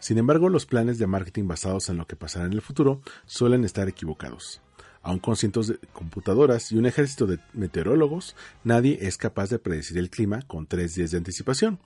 [0.00, 3.64] Sin embargo, los planes de marketing basados en lo que pasará en el futuro suelen
[3.64, 4.62] estar equivocados.
[5.02, 9.98] Aun con cientos de computadoras y un ejército de meteorólogos, nadie es capaz de predecir
[9.98, 11.78] el clima con tres días de anticipación.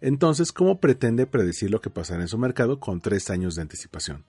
[0.00, 4.24] Entonces, ¿cómo pretende predecir lo que pasará en su mercado con tres años de anticipación?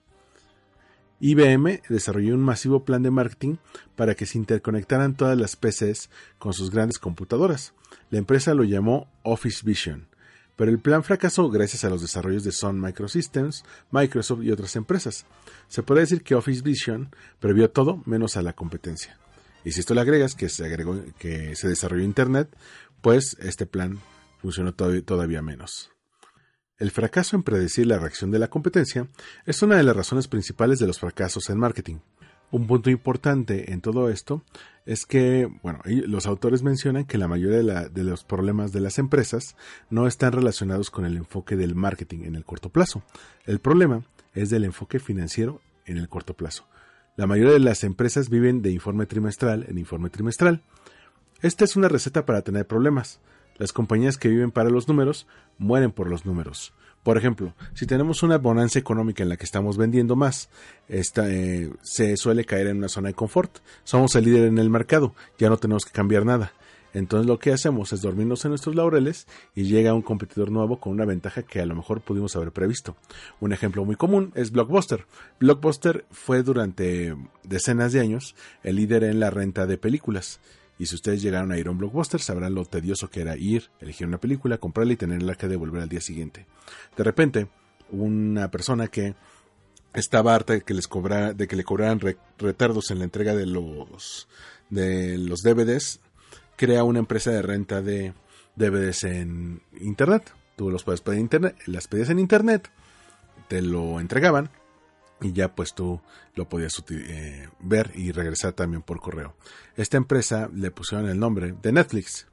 [1.18, 3.56] IBM desarrolló un masivo plan de marketing
[3.94, 7.72] para que se interconectaran todas las PCs con sus grandes computadoras.
[8.10, 10.08] La empresa lo llamó Office Vision
[10.56, 15.26] pero el plan fracasó gracias a los desarrollos de Sun Microsystems, Microsoft y otras empresas.
[15.68, 19.18] Se puede decir que Office Vision previó todo menos a la competencia.
[19.64, 22.48] Y si esto le agregas que se, agregó, que se desarrolló Internet,
[23.02, 24.00] pues este plan
[24.40, 25.90] funcionó todavía menos.
[26.78, 29.08] El fracaso en predecir la reacción de la competencia
[29.44, 31.96] es una de las razones principales de los fracasos en marketing.
[32.50, 34.42] Un punto importante en todo esto
[34.84, 39.56] es que, bueno, los autores mencionan que la mayoría de, los problemas de las empresas
[39.90, 43.02] no están relacionados con el enfoque del marketing en el corto plazo.
[43.46, 46.66] El problema es del enfoque financiero en el corto plazo.
[47.16, 50.62] La mayoría de las empresas viven de informe trimestral en informe trimestral.
[51.42, 53.20] Esta es una receta para tener problemas.
[53.56, 55.26] Las compañías que viven para los números
[55.58, 56.74] mueren por los números.
[57.06, 60.48] Por ejemplo, si tenemos una bonanza económica en la que estamos vendiendo más,
[60.88, 63.58] eh, se suele caer en una zona de confort.
[63.84, 66.52] Somos el líder en el mercado, ya no tenemos que cambiar nada.
[66.94, 70.94] Entonces lo que hacemos es dormirnos en nuestros laureles y llega un competidor nuevo con
[70.94, 72.96] una ventaja que a lo mejor pudimos haber previsto.
[73.38, 75.06] Un ejemplo muy común es Blockbuster.
[75.38, 77.14] Blockbuster fue durante
[77.44, 80.40] decenas de años el líder en la renta de películas.
[80.78, 83.70] Y si ustedes llegaron a ir a un blockbuster, sabrán lo tedioso que era ir,
[83.80, 86.46] elegir una película, comprarla y tenerla que devolver al día siguiente.
[86.96, 87.48] De repente,
[87.90, 89.14] una persona que
[89.94, 92.00] estaba harta de que les cobrara, de que le cobraran
[92.38, 94.28] retardos en la entrega de los
[94.68, 96.00] de los DVDs,
[96.56, 98.12] crea una empresa de renta de
[98.56, 100.32] DVDs en internet.
[100.56, 102.70] Tú los puedes pedir en internet, las pedías en internet,
[103.48, 104.50] te lo entregaban
[105.20, 106.00] y ya pues tú
[106.34, 109.34] lo podías eh, ver y regresar también por correo.
[109.76, 112.26] Esta empresa le pusieron el nombre de Netflix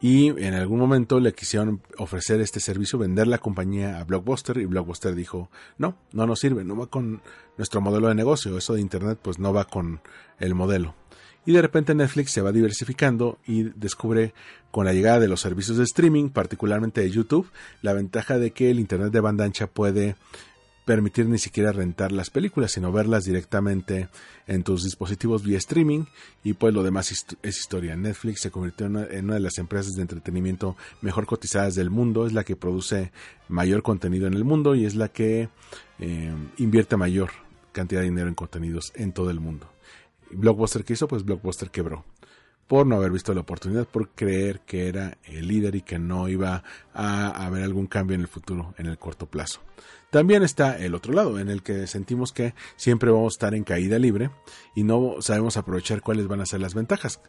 [0.00, 4.66] y en algún momento le quisieron ofrecer este servicio, vender la compañía a Blockbuster y
[4.66, 7.22] Blockbuster dijo, no, no nos sirve, no va con
[7.56, 10.02] nuestro modelo de negocio, eso de Internet pues no va con
[10.40, 10.94] el modelo.
[11.46, 14.34] Y de repente Netflix se va diversificando y descubre
[14.70, 17.50] con la llegada de los servicios de streaming, particularmente de YouTube,
[17.82, 20.16] la ventaja de que el Internet de banda ancha puede
[20.84, 24.08] permitir ni siquiera rentar las películas, sino verlas directamente
[24.46, 26.04] en tus dispositivos vía streaming
[26.42, 27.96] y pues lo demás es historia.
[27.96, 32.32] Netflix se convirtió en una, de las empresas de entretenimiento mejor cotizadas del mundo, es
[32.32, 33.12] la que produce
[33.48, 35.48] mayor contenido en el mundo y es la que
[35.98, 37.30] eh, invierte mayor
[37.72, 39.68] cantidad de dinero en contenidos en todo el mundo.
[40.30, 42.04] Blockbuster que hizo, pues Blockbuster quebró
[42.66, 46.28] por no haber visto la oportunidad, por creer que era el líder y que no
[46.28, 49.60] iba a haber algún cambio en el futuro, en el corto plazo.
[50.10, 53.64] También está el otro lado, en el que sentimos que siempre vamos a estar en
[53.64, 54.30] caída libre
[54.76, 57.20] y no sabemos aprovechar cuáles van a ser las ventajas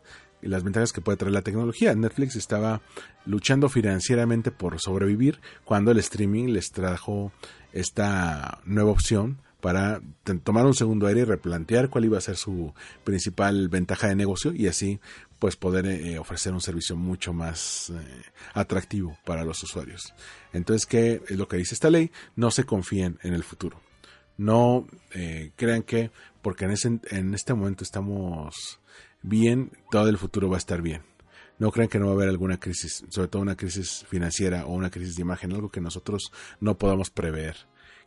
[0.41, 1.93] las ventajas que puede traer la tecnología.
[1.95, 2.81] Netflix estaba
[3.25, 7.31] luchando financieramente por sobrevivir cuando el streaming les trajo
[7.73, 10.01] esta nueva opción para
[10.43, 14.53] tomar un segundo aire y replantear cuál iba a ser su principal ventaja de negocio
[14.53, 14.99] y así
[15.39, 20.13] pues poder eh, ofrecer un servicio mucho más eh, atractivo para los usuarios.
[20.53, 22.11] Entonces, ¿qué es lo que dice esta ley?
[22.35, 23.81] No se confíen en el futuro.
[24.37, 28.79] No eh, crean que porque en, en este momento estamos
[29.21, 31.01] bien, todo el futuro va a estar bien.
[31.57, 34.73] No crean que no va a haber alguna crisis, sobre todo una crisis financiera o
[34.73, 37.55] una crisis de imagen, algo que nosotros no podamos prever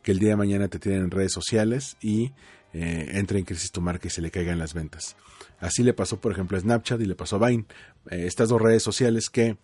[0.02, 2.32] que el día de mañana te tienen en redes sociales y
[2.72, 5.16] eh, entre en crisis tu marca y se le caigan las ventas.
[5.58, 7.64] Así le pasó, por ejemplo, a Snapchat y le pasó a Vine.
[8.10, 9.56] Eh, estas dos redes sociales que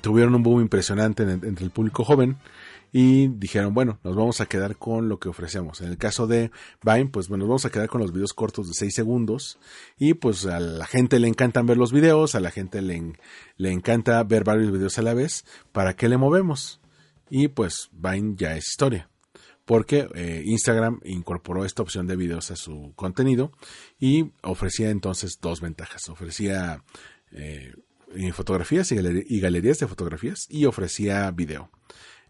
[0.00, 2.38] tuvieron un boom impresionante entre el público joven
[2.92, 5.80] y dijeron, bueno, nos vamos a quedar con lo que ofrecemos.
[5.80, 6.50] En el caso de
[6.82, 9.58] Vine, pues bueno, nos vamos a quedar con los videos cortos de 6 segundos
[9.98, 13.12] y pues a la gente le encantan ver los videos, a la gente le,
[13.56, 16.80] le encanta ver varios videos a la vez, ¿para qué le movemos?
[17.30, 19.11] Y pues Vine ya es historia
[19.64, 23.52] porque eh, Instagram incorporó esta opción de videos a su contenido
[23.98, 26.08] y ofrecía entonces dos ventajas.
[26.08, 26.82] Ofrecía
[27.30, 27.72] eh,
[28.32, 31.70] fotografías y, galerías de fotografías y ofrecía video.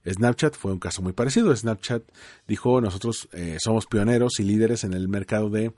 [0.04, 1.54] Snapchat fue un caso muy parecido.
[1.54, 2.02] Snapchat
[2.46, 5.72] dijo nosotros eh, somos pioneros y líderes en el mercado de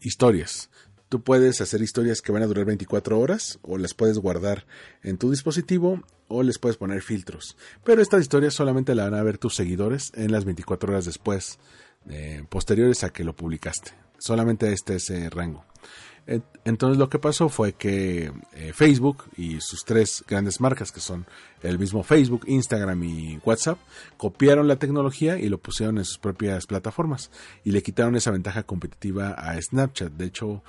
[0.00, 0.68] historias.
[1.10, 4.64] Tú puedes hacer historias que van a durar 24 horas o las puedes guardar
[5.02, 7.56] en tu dispositivo o les puedes poner filtros.
[7.82, 11.58] Pero estas historias solamente la van a ver tus seguidores en las 24 horas después,
[12.08, 13.90] eh, posteriores a que lo publicaste.
[14.18, 15.64] Solamente este es ese rango.
[16.64, 21.26] Entonces lo que pasó fue que eh, Facebook y sus tres grandes marcas, que son
[21.62, 23.78] el mismo Facebook, Instagram y WhatsApp,
[24.16, 27.30] copiaron la tecnología y lo pusieron en sus propias plataformas
[27.64, 30.12] y le quitaron esa ventaja competitiva a Snapchat.
[30.12, 30.62] De hecho,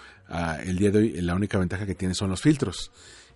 [0.63, 2.91] el día de hoy la única ventaja que tiene son los filtros.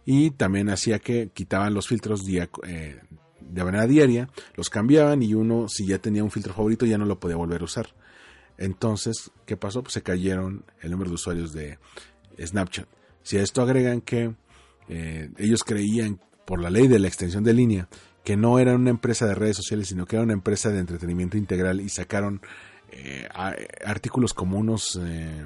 [0.06, 3.02] Y también hacía que quitaban los filtros eh,
[3.42, 7.06] de manera diaria, los cambiaban y uno, si ya tenía un filtro favorito, ya no
[7.06, 7.88] lo podía volver a usar.
[8.58, 9.84] Entonces, ¿qué pasó?
[9.84, 11.78] Pues se cayeron el número de usuarios de
[12.40, 12.88] Snapchat.
[13.24, 14.36] Si a esto agregan que
[14.88, 17.88] eh, ellos creían por la ley de la extensión de línea
[18.24, 21.38] que no eran una empresa de redes sociales, sino que era una empresa de entretenimiento
[21.38, 22.42] integral y sacaron
[22.92, 23.28] eh,
[23.86, 25.46] artículos como unos eh,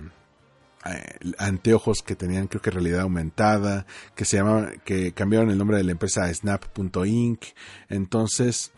[1.38, 5.84] anteojos que tenían creo que realidad aumentada, que se llamaban, que cambiaron el nombre de
[5.84, 7.44] la empresa a Snap.inc,
[7.90, 8.72] entonces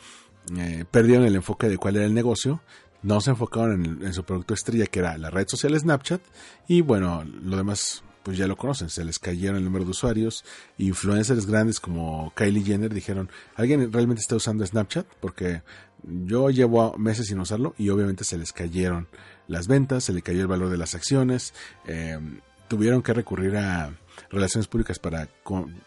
[0.89, 2.61] perdieron el enfoque de cuál era el negocio,
[3.03, 6.21] no se enfocaron en, su producto estrella que era la red social Snapchat
[6.67, 10.45] y bueno, lo demás pues ya lo conocen, se les cayeron el número de usuarios,
[10.77, 15.07] influencers grandes como Kylie Jenner dijeron, ¿alguien realmente está usando Snapchat?
[15.19, 15.63] Porque
[16.03, 19.07] yo llevo meses sin usarlo y obviamente se les cayeron
[19.47, 21.53] las ventas, se le cayó el valor de las acciones,
[21.87, 22.19] eh,
[22.67, 23.91] tuvieron que recurrir a
[24.29, 25.27] relaciones públicas para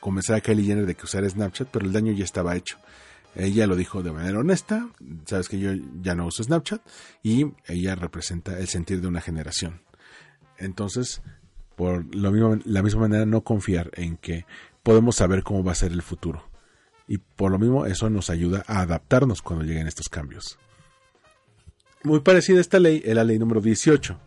[0.01, 2.79] convencer a Kylie Jenner de que usara Snapchat, pero el daño ya estaba hecho.
[3.37, 4.89] Ella lo dijo de manera honesta,
[5.25, 6.81] sabes que yo ya no uso Snapchat
[7.23, 9.83] y ella representa el sentir de una generación.
[10.57, 11.21] Entonces,
[11.75, 14.47] por lo mismo, la misma manera, no confiar en que
[14.83, 16.49] podemos saber cómo va a ser el futuro.
[17.09, 20.59] Y por lo mismo, eso nos ayuda a adaptarnos cuando lleguen estos cambios.
[22.03, 24.19] Muy parecida a esta ley es la ley número 18.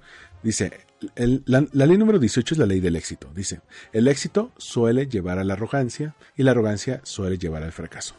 [0.43, 0.71] Dice,
[1.15, 3.31] la, la, ley número 18 es la ley del éxito.
[3.33, 3.61] Dice,
[3.93, 8.15] el éxito suele llevar a la arrogancia y la arrogancia suele llevar al fracaso.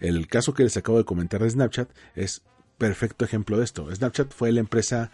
[0.00, 2.42] El caso que les acabo de comentar de Snapchat es
[2.78, 3.94] perfecto ejemplo de esto.
[3.94, 5.10] Snapchat fue la empresa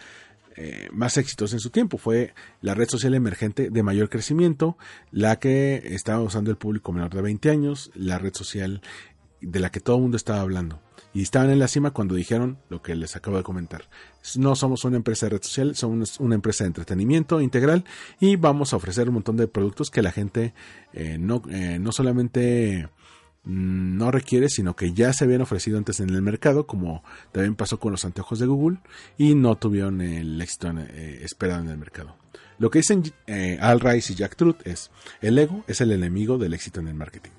[0.59, 1.99] eh, más éxitos en su tiempo.
[1.99, 2.33] Fue
[2.63, 4.79] la red social emergente de mayor crecimiento,
[5.11, 8.81] la que estaba usando el público menor de 20 años, la red social
[9.43, 10.81] de la que todo el mundo estaba hablando.
[11.13, 13.89] Y estaban en la cima cuando dijeron lo que les acabo de comentar.
[14.37, 17.85] No somos una empresa de red social, somos una empresa de entretenimiento integral
[18.21, 20.55] y vamos a ofrecer un montón de productos que la gente
[20.93, 22.89] eh, no, eh, no solamente
[23.47, 27.79] no requiere, sino que ya se habían ofrecido antes en el mercado, como también pasó
[27.79, 28.79] con los anteojos de Google,
[29.17, 32.17] y no tuvieron el éxito eh, esperado en el mercado.
[32.59, 33.03] Lo que dicen
[33.61, 34.91] Al Rice y Jack Truth es,
[35.21, 37.31] el ego es el enemigo del éxito en el marketing.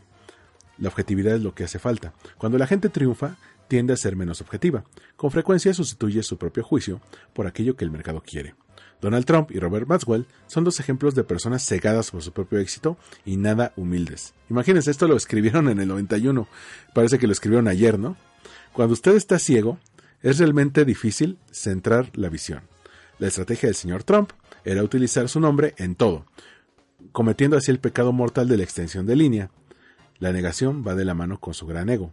[0.77, 2.13] La objetividad es lo que hace falta.
[2.37, 3.37] Cuando la gente triunfa,
[3.67, 4.83] tiende a ser menos objetiva.
[5.15, 7.01] Con frecuencia sustituye su propio juicio
[7.33, 8.55] por aquello que el mercado quiere.
[9.01, 12.97] Donald Trump y Robert Maxwell son dos ejemplos de personas cegadas por su propio éxito
[13.25, 14.33] y nada humildes.
[14.49, 16.47] Imagínense, esto lo escribieron en el 91.
[16.93, 18.17] Parece que lo escribieron ayer, ¿no?
[18.73, 19.77] Cuando usted está ciego,
[20.21, 22.61] es realmente difícil centrar la visión.
[23.19, 24.31] La estrategia del señor Trump
[24.65, 26.25] era utilizar su nombre en todo,
[27.11, 29.51] cometiendo así el pecado mortal de la extensión de línea.
[30.19, 32.11] La negación va de la mano con su gran ego.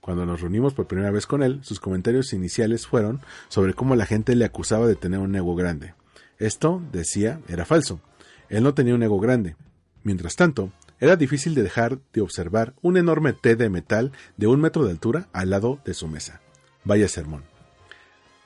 [0.00, 4.04] Cuando nos reunimos por primera vez con él, sus comentarios iniciales fueron sobre cómo la
[4.04, 5.94] gente le acusaba de tener un ego grande.
[6.38, 8.00] Esto, decía, era falso.
[8.48, 9.56] Él no tenía un ego grande.
[10.02, 14.60] Mientras tanto, era difícil de dejar de observar un enorme T de metal de un
[14.60, 16.40] metro de altura al lado de su mesa.
[16.84, 17.42] Vaya sermón.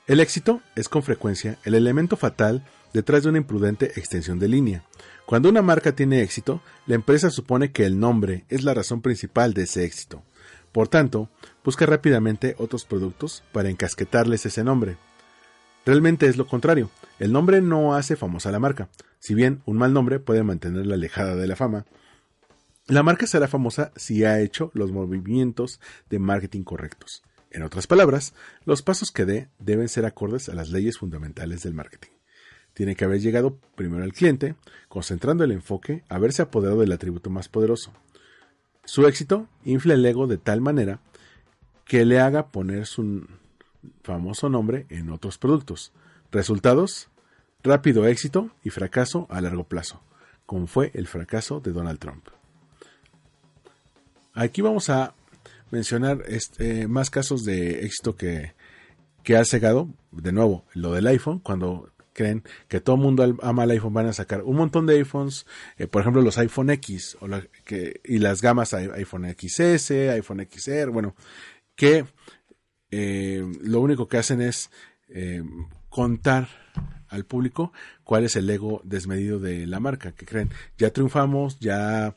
[0.07, 4.83] El éxito es con frecuencia el elemento fatal detrás de una imprudente extensión de línea.
[5.25, 9.53] Cuando una marca tiene éxito, la empresa supone que el nombre es la razón principal
[9.53, 10.23] de ese éxito.
[10.71, 11.29] Por tanto,
[11.63, 14.97] busca rápidamente otros productos para encasquetarles ese nombre.
[15.85, 16.89] Realmente es lo contrario.
[17.19, 18.89] El nombre no hace famosa la marca.
[19.19, 21.85] Si bien un mal nombre puede mantenerla alejada de la fama,
[22.87, 27.21] la marca será famosa si ha hecho los movimientos de marketing correctos.
[27.51, 28.33] En otras palabras,
[28.65, 32.11] los pasos que dé deben ser acordes a las leyes fundamentales del marketing.
[32.73, 34.55] Tiene que haber llegado primero al cliente,
[34.87, 37.91] concentrando el enfoque, haberse apoderado del atributo más poderoso,
[38.89, 40.99] su éxito infla el ego de tal manera
[41.85, 43.27] que le haga poner su
[44.01, 45.93] famoso nombre en otros productos.
[46.31, 47.09] Resultados,
[47.63, 50.01] rápido éxito y fracaso a largo plazo,
[50.45, 52.27] como fue el fracaso de Donald Trump.
[54.33, 55.13] Aquí vamos a
[55.71, 58.53] mencionar este, más casos de éxito que,
[59.23, 63.63] que ha cegado, de nuevo, lo del iPhone, cuando creen que todo el mundo ama
[63.63, 65.45] el iPhone, van a sacar un montón de iPhones,
[65.77, 67.27] eh, por ejemplo los iPhone X o
[67.63, 71.15] que, y las gamas iPhone XS, iPhone XR, bueno,
[71.75, 72.05] que
[72.91, 74.69] eh, lo único que hacen es
[75.09, 75.43] eh,
[75.89, 76.47] contar
[77.07, 77.73] al público
[78.03, 82.15] cuál es el ego desmedido de la marca, que creen, ya triunfamos, ya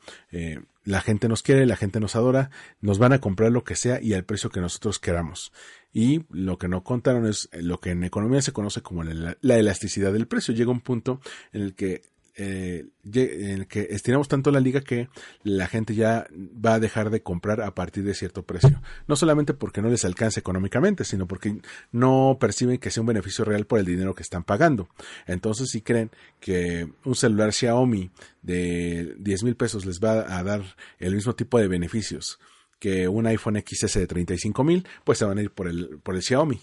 [0.85, 2.51] la gente nos quiere, la gente nos adora,
[2.81, 5.53] nos van a comprar lo que sea y al precio que nosotros queramos
[5.93, 10.13] y lo que no contaron es lo que en economía se conoce como la, elasticidad
[10.13, 10.55] del precio.
[10.55, 11.21] Llega un punto
[11.53, 12.03] en el que
[12.37, 15.09] eh, en que estiramos tanto la liga que
[15.43, 18.81] la gente ya va a dejar de comprar a partir de cierto precio.
[19.07, 21.61] No solamente porque no les alcance económicamente, sino porque
[21.91, 24.89] no perciben que sea un beneficio real por el dinero que están pagando.
[25.27, 26.11] Entonces, si creen
[26.41, 28.11] que un celular Xiaomi
[28.43, 30.63] de 10 mil pesos les va a dar
[30.99, 32.39] el mismo tipo de beneficios
[32.79, 36.17] que un iPhone XS de 35 mil, pues se van a ir por el, por
[36.17, 36.61] el Xiaomi.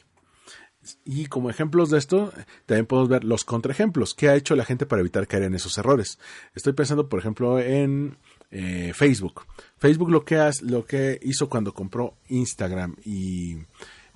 [1.06, 2.32] Y como ejemplos de esto,
[2.66, 4.14] también podemos ver los contraejemplos.
[4.14, 6.20] ¿Qué ha hecho la gente para evitar caer en esos errores?
[6.56, 8.18] Estoy pensando, por ejemplo, en
[8.52, 9.46] eh, Facebook.
[9.78, 13.58] Facebook lo que, lo que hizo cuando compró Instagram y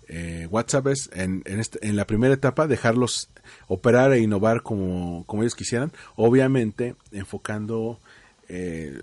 [0.08, 3.30] eh, WhatsApp es en, este, en, la primera etapa dejarlos
[3.68, 8.00] operar e innovar como, como ellos quisieran, obviamente enfocando
[8.50, 9.00] eh,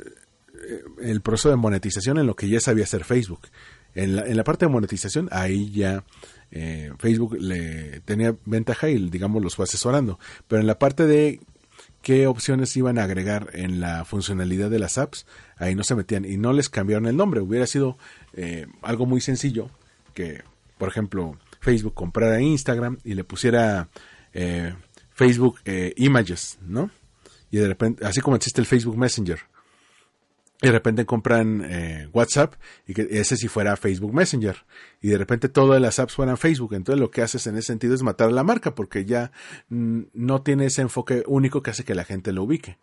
[0.54, 3.40] eh, el proceso de monetización en lo que ya sabía hacer Facebook.
[3.94, 6.04] En en la parte de monetización, ahí ya
[6.50, 10.18] eh, Facebook le tenía ventaja y, digamos, los fue asesorando.
[10.48, 11.40] Pero en la parte de
[12.02, 15.26] qué opciones iban a agregar en la funcionalidad de las apps,
[15.56, 17.40] ahí no se metían y no les cambiaron el nombre.
[17.40, 17.98] Hubiera sido
[18.34, 19.70] eh, algo muy sencillo
[20.14, 20.42] que,
[20.78, 23.88] por ejemplo, Facebook comprara Instagram y le pusiera
[25.12, 25.58] Facebook
[25.96, 26.90] Images, ¿no?
[27.50, 29.40] Y de repente, así como existe el Facebook Messenger,
[30.62, 32.54] y de repente compran eh, WhatsApp
[32.86, 34.56] y que ese si fuera Facebook Messenger
[35.00, 36.74] y de repente todas las apps fueran Facebook.
[36.74, 39.32] Entonces lo que haces en ese sentido es matar a la marca porque ya
[39.68, 42.78] no tiene ese enfoque único que hace que la gente lo ubique.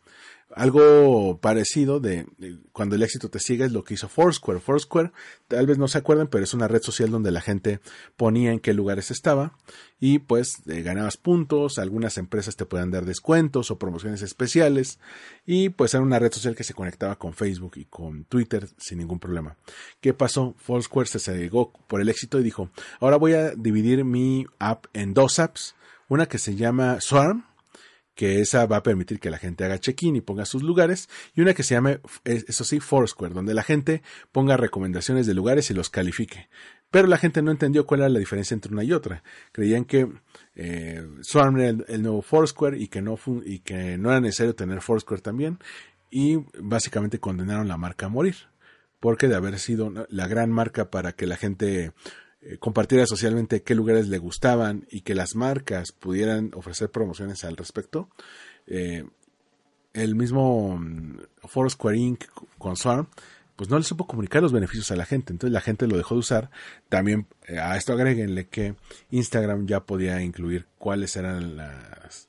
[0.56, 2.26] Algo parecido de,
[2.72, 4.60] cuando el éxito te sigue es lo que hizo Foursquare.
[4.60, 5.12] Foursquare,
[5.48, 7.82] tal vez no se acuerden, pero es una red social donde la gente
[8.16, 9.54] ponía en qué lugares estaba
[10.00, 15.00] y pues eh, ganabas puntos, algunas empresas te puedan dar descuentos o promociones especiales
[15.46, 19.00] y pues era una red social que se conectaba con Facebook y con Twitter sin
[19.00, 19.58] ningún problema.
[20.00, 20.56] ¿Qué pasó?
[20.60, 22.70] Foursquare se llegó por el éxito y dijo,
[23.00, 25.76] ahora voy a dividir mi app en dos apps
[26.10, 27.44] Una que se llama Swarm,
[28.18, 31.42] que esa va a permitir que la gente haga check-in y ponga sus lugares, y
[31.42, 34.02] una que se llame, eso sí, Foursquare, donde la gente
[34.32, 36.50] ponga recomendaciones de lugares y los califique.
[36.90, 39.22] Pero la gente no entendió cuál era la diferencia entre una y otra.
[39.52, 40.10] Creían que
[40.56, 44.82] eh, Swarm era el, nuevo Foursquare y que, no y que no era necesario tener
[44.82, 45.60] Foursquare también,
[46.10, 48.36] y básicamente condenaron la marca a morir,
[49.00, 51.92] porque de haber sido la gran marca para que la gente
[52.42, 57.58] eh, compartiera socialmente qué lugares le gustaban y que las marcas pudieran ofrecer promociones al
[57.58, 58.10] respecto.
[58.68, 59.06] Eh,
[59.94, 62.26] el mismo mm, Foursquare Inc.
[62.58, 63.08] con Swarm,
[63.56, 66.14] pues no le supo comunicar los beneficios a la gente, entonces la gente lo dejó
[66.14, 66.52] de usar.
[66.90, 68.76] También eh, a esto agréguenle que
[69.10, 72.27] Instagram ya podía incluir cuáles eran las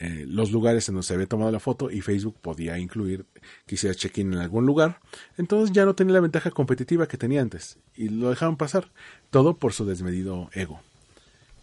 [0.00, 3.26] eh, los lugares en donde se había tomado la foto y Facebook podía incluir
[3.66, 5.00] que hiciera check-in en algún lugar.
[5.36, 8.88] Entonces ya no tenía la ventaja competitiva que tenía antes y lo dejaban pasar.
[9.30, 10.80] Todo por su desmedido ego.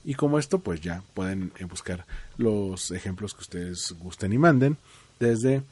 [0.03, 2.05] Y como esto, pues ya pueden eh, buscar
[2.37, 4.77] los ejemplos que ustedes gusten y manden
[5.19, 5.63] desde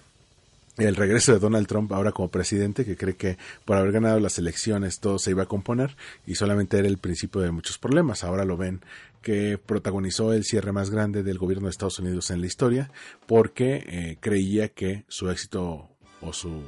[0.77, 4.39] el regreso de Donald Trump ahora como presidente, que cree que por haber ganado las
[4.39, 5.95] elecciones todo se iba a componer
[6.25, 8.23] y solamente era el principio de muchos problemas.
[8.23, 8.81] Ahora lo ven
[9.23, 12.91] que protagonizó el cierre más grande del gobierno de Estados Unidos en la historia
[13.25, 15.89] porque eh, creía que su éxito
[16.21, 16.61] o su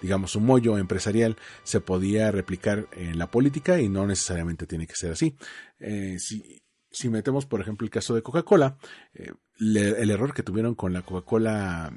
[0.00, 4.96] digamos su mollo empresarial se podía replicar en la política y no necesariamente tiene que
[4.96, 5.36] ser así.
[5.80, 8.78] Eh, si, si metemos por ejemplo el caso de Coca-Cola,
[9.14, 11.92] eh, el error que tuvieron con la Coca-Cola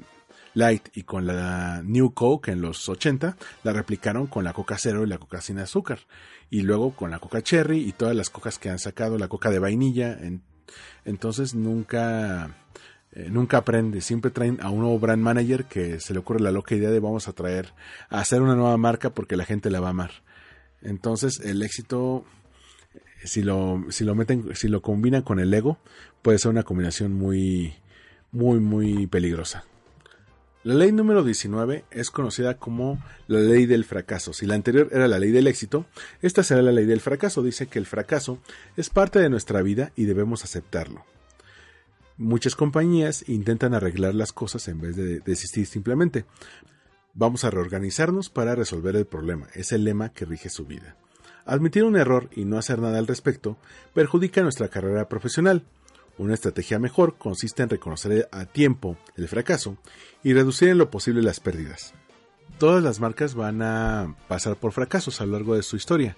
[0.56, 5.04] Light y con la New Coke en los 80 la replicaron con la Coca Cero
[5.04, 6.00] y la Coca sin azúcar.
[6.48, 9.50] Y luego con la Coca Cherry y todas las cocas que han sacado, la Coca
[9.50, 10.18] de vainilla.
[11.04, 12.56] entonces nunca,
[13.12, 14.00] eh, nunca aprende.
[14.00, 17.00] Siempre traen a un nuevo brand manager que se le ocurre la loca idea de
[17.00, 17.74] vamos a traer,
[18.08, 20.22] a hacer una nueva marca porque la gente la va a amar.
[20.80, 22.24] Entonces el éxito
[23.24, 25.78] si lo, si lo meten, si lo combinan con el ego,
[26.22, 27.74] puede ser una combinación muy,
[28.32, 29.64] muy, muy peligrosa.
[30.66, 34.32] La ley número 19 es conocida como la ley del fracaso.
[34.32, 35.86] Si la anterior era la ley del éxito,
[36.22, 37.44] esta será la ley del fracaso.
[37.44, 38.40] Dice que el fracaso
[38.76, 41.04] es parte de nuestra vida y debemos aceptarlo.
[42.16, 46.24] Muchas compañías intentan arreglar las cosas en vez de desistir simplemente.
[47.14, 49.46] Vamos a reorganizarnos para resolver el problema.
[49.54, 50.96] Es el lema que rige su vida.
[51.44, 53.56] Admitir un error y no hacer nada al respecto
[53.94, 55.62] perjudica nuestra carrera profesional.
[56.18, 59.76] Una estrategia mejor consiste en reconocer a tiempo el fracaso
[60.22, 61.94] y reducir en lo posible las pérdidas.
[62.58, 66.16] Todas las marcas van a pasar por fracasos a lo largo de su historia.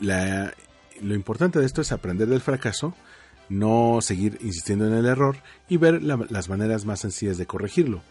[0.00, 2.94] lo importante de esto es aprender del fracaso,
[3.48, 5.36] no seguir insistiendo en el error
[5.68, 8.02] y ver las maneras más sencillas de corregirlo.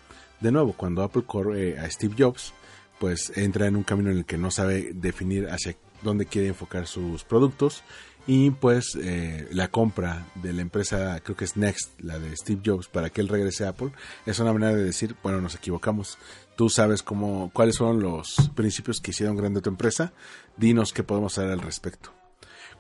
[0.42, 2.54] De nuevo, cuando Apple corre a Steve Jobs,
[3.00, 6.86] pues entra en un camino en el que no sabe definir hacia dónde quiere enfocar
[6.86, 7.84] sus productos
[8.28, 12.62] y pues eh, la compra de la empresa, creo que es Next, la de Steve
[12.64, 13.92] Jobs, para que él regrese a Apple,
[14.26, 16.18] es una manera de decir, bueno, nos equivocamos.
[16.58, 20.12] Tú sabes cómo, cuáles son los principios que hicieron grande tu empresa,
[20.58, 22.14] dinos qué podemos hacer al respecto.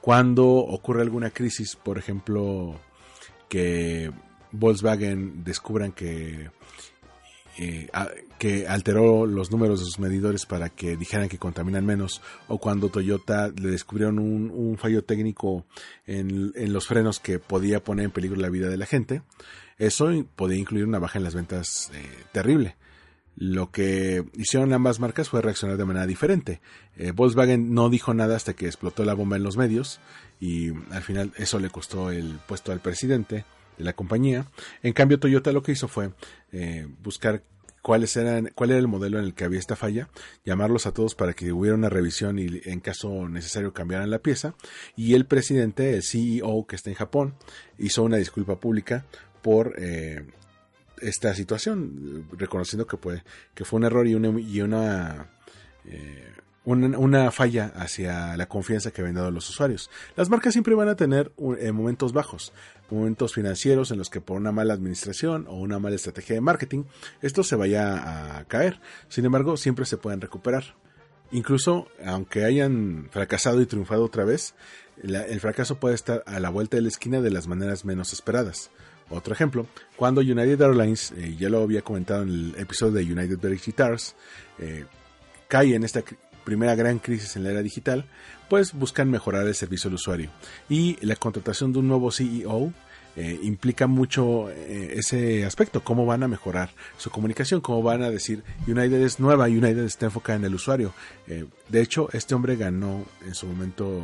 [0.01, 2.79] Cuando ocurre alguna crisis, por ejemplo,
[3.47, 4.11] que
[4.51, 6.49] Volkswagen descubran que
[7.59, 7.87] eh,
[8.37, 12.89] que alteró los números de sus medidores para que dijeran que contaminan menos, o cuando
[12.89, 15.65] Toyota le descubrieron un, fallo técnico
[16.05, 19.23] en, los frenos que podía poner en peligro la vida de la gente,
[19.79, 22.75] eso podía incluir una baja en las ventas eh, terrible.
[23.35, 26.59] Lo que hicieron ambas marcas fue reaccionar de manera diferente.
[26.95, 29.99] Eh, Volkswagen no dijo nada hasta que explotó la bomba en los medios
[30.39, 33.45] y al final eso le costó el puesto al presidente
[33.77, 34.47] de la compañía.
[34.83, 36.11] En cambio, Toyota lo que hizo fue
[36.51, 37.43] eh, buscar
[37.81, 40.09] cuáles eran, cuál era el modelo en el que había esta falla,
[40.43, 44.55] llamarlos a todos para que hubiera una revisión y en caso necesario cambiaran la pieza.
[44.95, 47.35] Y el presidente, el CEO que está en Japón,
[47.77, 49.05] hizo una disculpa pública
[49.41, 50.25] por eh,
[51.01, 53.23] esta situación, reconociendo que, fue,
[53.55, 55.29] que fue un error y una, y una
[55.85, 56.27] eh,
[56.67, 59.89] una, falla hacia la confianza que habían dado los usuarios.
[60.17, 62.51] Las marcas siempre van a tener eh, momentos bajos,
[62.89, 66.83] momentos financieros en los que por una mala administración o una mala estrategia de marketing,
[67.21, 68.79] esto se vaya a caer.
[69.09, 70.75] Sin embargo, siempre se pueden recuperar.
[71.31, 74.53] Incluso, aunque hayan fracasado y triunfado otra vez,
[75.03, 78.71] el fracaso puede estar a la vuelta de la esquina de las maneras menos esperadas.
[79.09, 83.39] Otro ejemplo, cuando United Airlines, eh, ya lo había comentado en el episodio de United
[83.39, 84.15] British Guitars,
[84.59, 84.85] eh,
[85.47, 86.03] cae en esta
[86.43, 88.05] primera gran crisis en la era digital,
[88.49, 90.29] pues buscan mejorar el servicio al usuario.
[90.69, 92.73] Y la contratación de un nuevo CEO
[93.19, 98.11] eh, implica mucho eh, ese aspecto, cómo van a mejorar su comunicación, cómo van a
[98.11, 100.93] decir United es nueva, United está enfocada en el usuario.
[101.27, 104.03] Eh, de hecho, este hombre ganó en su momento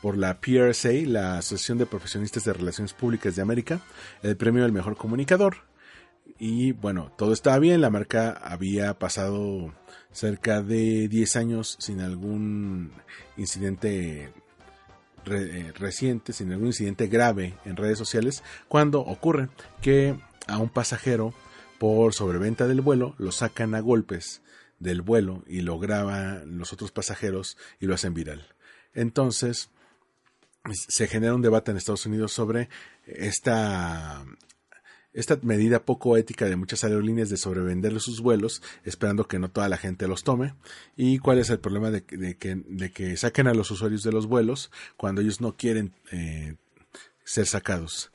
[0.00, 3.80] por la PRSA, la Asociación de Profesionistas de Relaciones Públicas de América,
[4.22, 5.56] el premio del mejor comunicador.
[6.38, 9.72] Y bueno, todo estaba bien, la marca había pasado
[10.12, 12.92] cerca de 10 años sin algún
[13.36, 14.32] incidente
[15.26, 19.48] eh, reciente, sin algún incidente grave en redes sociales, cuando ocurre
[19.80, 21.32] que a un pasajero
[21.78, 24.42] por sobreventa del vuelo lo sacan a golpes
[24.78, 28.54] del vuelo y lo graban los otros pasajeros y lo hacen viral.
[28.94, 29.70] Entonces,
[30.70, 32.68] se genera un debate en Estados Unidos sobre
[33.06, 34.24] esta
[35.12, 39.68] esta medida poco ética de muchas aerolíneas de sobrevender sus vuelos, esperando que no toda
[39.68, 40.54] la gente los tome,
[40.96, 45.20] y cuál es el problema de, que, saquen a los usuarios de los vuelos cuando
[45.20, 46.56] ellos no quieren eh,
[47.24, 48.12] ser sacados.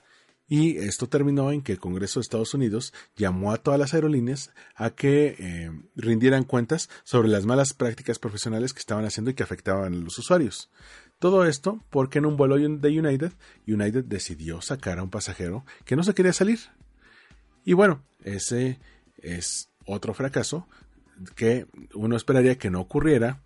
[0.50, 4.52] Y esto terminó en que el Congreso de Estados Unidos llamó a todas las aerolíneas
[4.76, 9.43] a que eh, rindieran cuentas sobre las malas prácticas profesionales que estaban haciendo y que
[9.43, 10.70] afectaban a los usuarios.
[11.20, 13.34] Todo esto porque en un vuelo de United,
[13.68, 16.60] United decidió sacar a un pasajero que no se quería salir.
[17.68, 18.80] Y bueno, ese
[19.18, 20.70] es otro fracaso
[21.36, 23.41] que uno esperaría que no ocurriera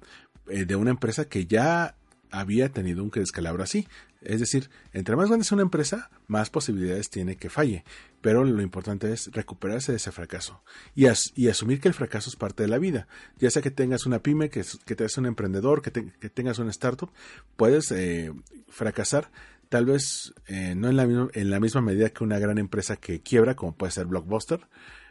[0.48, 1.96] eh, de una empresa que ya
[2.30, 3.88] había tenido un descalabro así.
[4.22, 7.84] Es decir, entre más grande sea una empresa, más posibilidades tiene que falle.
[8.22, 10.62] Pero lo importante es recuperarse de ese fracaso
[10.94, 13.08] y, asumir que el fracaso es parte de la vida.
[13.40, 15.90] Ya sea que tengas una pyme, que, que te un emprendedor, que,
[16.30, 17.12] tengas una startup,
[17.56, 18.32] puedes eh,
[18.70, 19.32] fracasar
[19.72, 22.98] tal vez eh, no en la, misma, en la misma medida que una gran empresa
[22.98, 24.60] que quiebra, como puede ser Blockbuster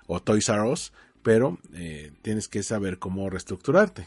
[0.07, 0.93] o Toys R Us,
[1.23, 4.07] pero eh, tienes que saber cómo reestructurarte.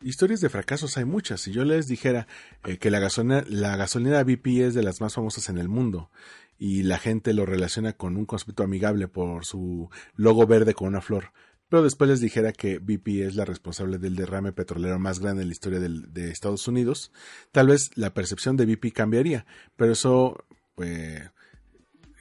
[0.00, 1.42] Historias de fracasos hay muchas.
[1.42, 2.26] Si yo les dijera
[2.64, 6.10] eh, que la gasolina, la gasolina BP es de las más famosas en el mundo
[6.58, 11.02] y la gente lo relaciona con un concepto amigable por su logo verde con una
[11.02, 11.32] flor,
[11.74, 15.48] pero después les dijera que BP es la responsable del derrame petrolero más grande en
[15.48, 17.10] la historia de Estados Unidos,
[17.50, 19.44] tal vez la percepción de BP cambiaría,
[19.74, 20.44] pero eso
[20.76, 21.20] pues,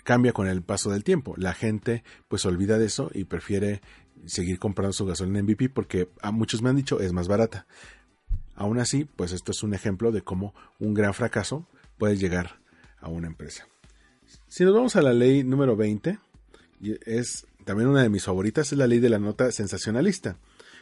[0.04, 1.36] cambia con el paso del tiempo.
[1.38, 3.82] La gente pues olvida de eso y prefiere
[4.26, 7.68] seguir comprando su gasolina en BP porque a muchos me han dicho es más barata.
[8.56, 11.68] Aún así, pues esto es un ejemplo de cómo un gran fracaso
[12.00, 12.60] puede llegar
[13.00, 13.68] a una empresa.
[14.48, 16.18] Si nos vamos a la ley número 20,
[17.06, 20.38] es también una de mis favoritas es la ley de la nota sensacionalista.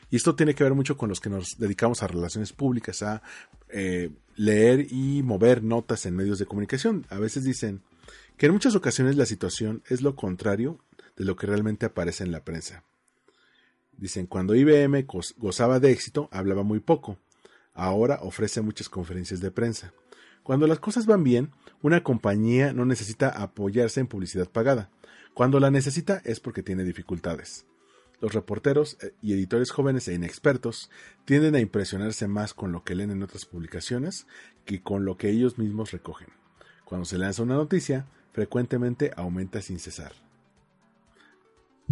[0.10, 3.22] Y esto tiene que ver mucho con los que nos dedicamos a relaciones públicas, a
[3.70, 7.06] eh, leer y mover notas en medios de comunicación.
[7.10, 7.82] A veces dicen
[8.38, 10.80] que en muchas ocasiones la situación es lo contrario
[11.16, 12.84] de lo que realmente aparece en la prensa.
[13.96, 15.06] Dicen, cuando IBM
[15.38, 17.18] gozaba de éxito, hablaba muy poco.
[17.74, 19.94] Ahora ofrece muchas conferencias de prensa.
[20.44, 21.52] Cuando las cosas van bien,
[21.82, 24.90] una compañía no necesita apoyarse en publicidad pagada.
[25.34, 27.66] Cuando la necesita es porque tiene dificultades.
[28.20, 30.90] Los reporteros eh, y editores jóvenes e inexpertos
[31.26, 34.28] tienden a impresionarse más con lo que leen en otras publicaciones
[34.66, 36.30] que con lo que ellos mismos recogen.
[36.86, 40.12] Cuando se lanza una noticia, frecuentemente aumenta sin cesar.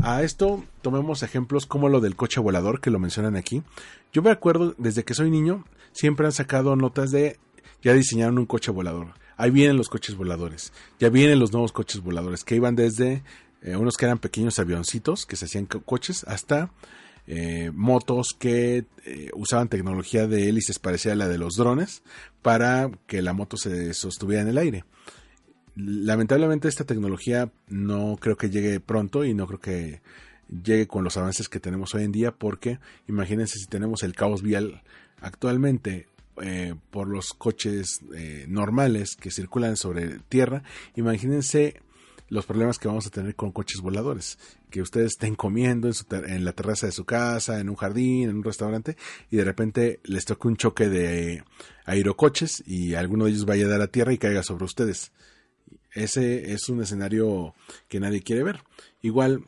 [0.02, 3.64] A esto tomemos ejemplos como lo del coche volador que lo mencionan aquí.
[4.14, 7.40] Yo me acuerdo desde que soy niño, siempre han sacado notas de
[7.82, 12.02] ya diseñaron un coche volador ahí vienen los coches voladores, ya vienen los nuevos coches
[12.02, 13.24] voladores, que iban desde
[13.62, 16.72] eh, unos que eran pequeños avioncitos, que se hacían coches, hasta
[17.26, 22.04] eh, motos que eh, usaban tecnología de hélices parecida a la de los drones
[22.42, 24.84] para que la moto se sostuviera en el aire.
[25.76, 30.02] Lamentablemente esta tecnología no creo que llegue pronto y no creo que
[30.50, 34.42] llegue con los avances que tenemos hoy en día porque imagínense si tenemos el caos
[34.42, 34.82] vial
[35.22, 36.08] actualmente
[36.42, 40.64] eh, por los coches eh, normales que circulan sobre tierra,
[40.96, 41.82] imagínense
[42.30, 44.38] los problemas que vamos a tener con coches voladores.
[44.70, 48.44] Que ustedes estén comiendo en, la terraza de su casa, en un jardín, en un
[48.44, 48.98] restaurante,
[49.30, 51.44] y de repente les toque un choque de
[51.86, 55.12] aerocoches y alguno de ellos vaya a dar a tierra y caiga sobre ustedes.
[55.92, 57.56] Ese es un escenario
[57.88, 58.64] que nadie quiere ver.
[59.02, 59.44] Igual,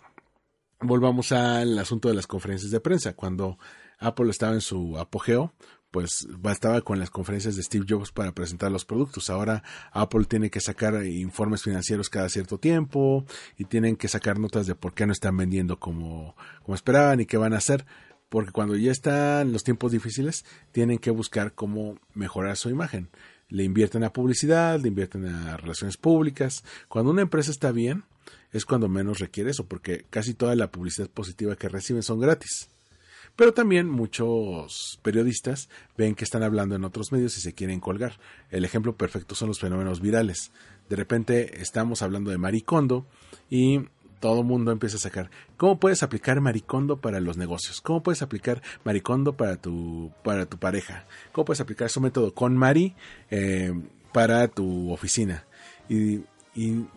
[0.79, 3.13] volvamos al asunto de las conferencias de prensa.
[3.13, 3.59] Cuando
[3.99, 5.53] Apple estaba en su apogeo,
[5.91, 9.29] pues bastaba con las conferencias de Steve Jobs para presentar los productos.
[9.29, 13.25] Ahora Apple tiene que sacar informes financieros cada cierto tiempo
[13.57, 17.25] y tienen que sacar notas de por qué no están vendiendo como, como esperaban y
[17.25, 17.85] qué van a hacer.
[18.29, 23.09] Porque cuando ya están los tiempos difíciles, tienen que buscar cómo mejorar su imagen.
[23.49, 26.63] Le invierten a publicidad, le invierten a relaciones públicas.
[26.87, 28.05] Cuando una empresa está bien,
[28.53, 32.69] es cuando menos requiere eso, porque casi toda la publicidad positiva que reciben son gratis.
[33.35, 38.19] Pero también muchos periodistas ven que están hablando en otros medios y se quieren colgar.
[38.49, 40.51] El ejemplo perfecto son los fenómenos virales.
[40.89, 43.05] De repente estamos hablando de Maricondo
[43.49, 43.87] y
[44.19, 45.31] todo mundo empieza a sacar.
[45.57, 47.81] ¿Cómo puedes aplicar Maricondo para los negocios?
[47.81, 51.05] ¿Cómo puedes aplicar Maricondo para tu, para tu pareja?
[51.31, 52.95] ¿Cómo puedes aplicar su método con Mari?
[53.31, 53.73] Eh,
[54.11, 55.45] para tu oficina.
[55.89, 56.21] Y,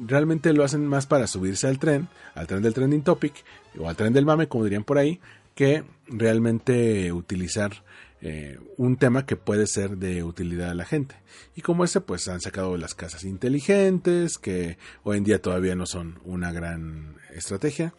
[0.01, 3.33] realmente lo hacen más para subirse al tren, al tren del trending topic
[3.79, 5.21] o al tren del mame, como dirían por ahí,
[5.55, 7.85] que realmente utilizar
[8.27, 11.17] eh, un tema que puede ser de utilidad a la gente.
[11.55, 15.85] Y como ese, pues han sacado las casas inteligentes, que hoy en día todavía no
[15.85, 17.93] son una gran estrategia.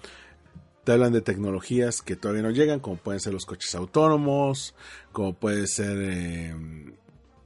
[0.84, 4.74] Te hablan de tecnologías que todavía no llegan, como pueden ser los coches autónomos,
[5.12, 6.56] como puede ser eh,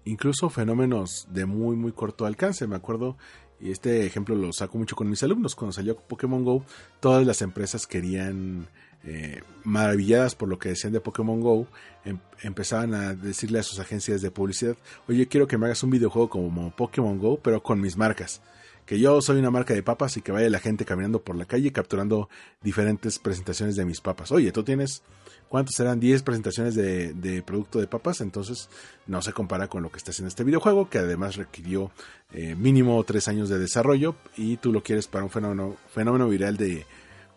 [0.05, 2.65] incluso fenómenos de muy, muy corto alcance.
[2.65, 3.17] Me acuerdo,
[3.59, 6.63] y este ejemplo lo saco mucho con mis alumnos, cuando salió Pokémon Go,
[6.99, 8.69] todas las empresas querían,
[9.03, 11.67] eh, maravilladas por lo que decían de Pokémon Go,
[12.05, 14.77] em, empezaban a decirle a sus agencias de publicidad,
[15.07, 18.41] oye, quiero que me hagas un videojuego como Pokémon Go, pero con mis marcas
[18.89, 21.45] que yo soy una marca de papas y que vaya la gente caminando por la
[21.45, 22.27] calle capturando
[22.63, 24.31] diferentes presentaciones de mis papas.
[24.31, 25.03] Oye, tú tienes,
[25.47, 25.99] ¿cuántos serán?
[25.99, 28.67] 10 presentaciones de, producto de papas, entonces
[29.05, 31.91] no se compara con lo que está haciendo este videojuego, que además requirió
[32.33, 36.57] eh, mínimo 3 años de desarrollo y tú lo quieres para un fenómeno, fenómeno viral
[36.57, 36.87] de,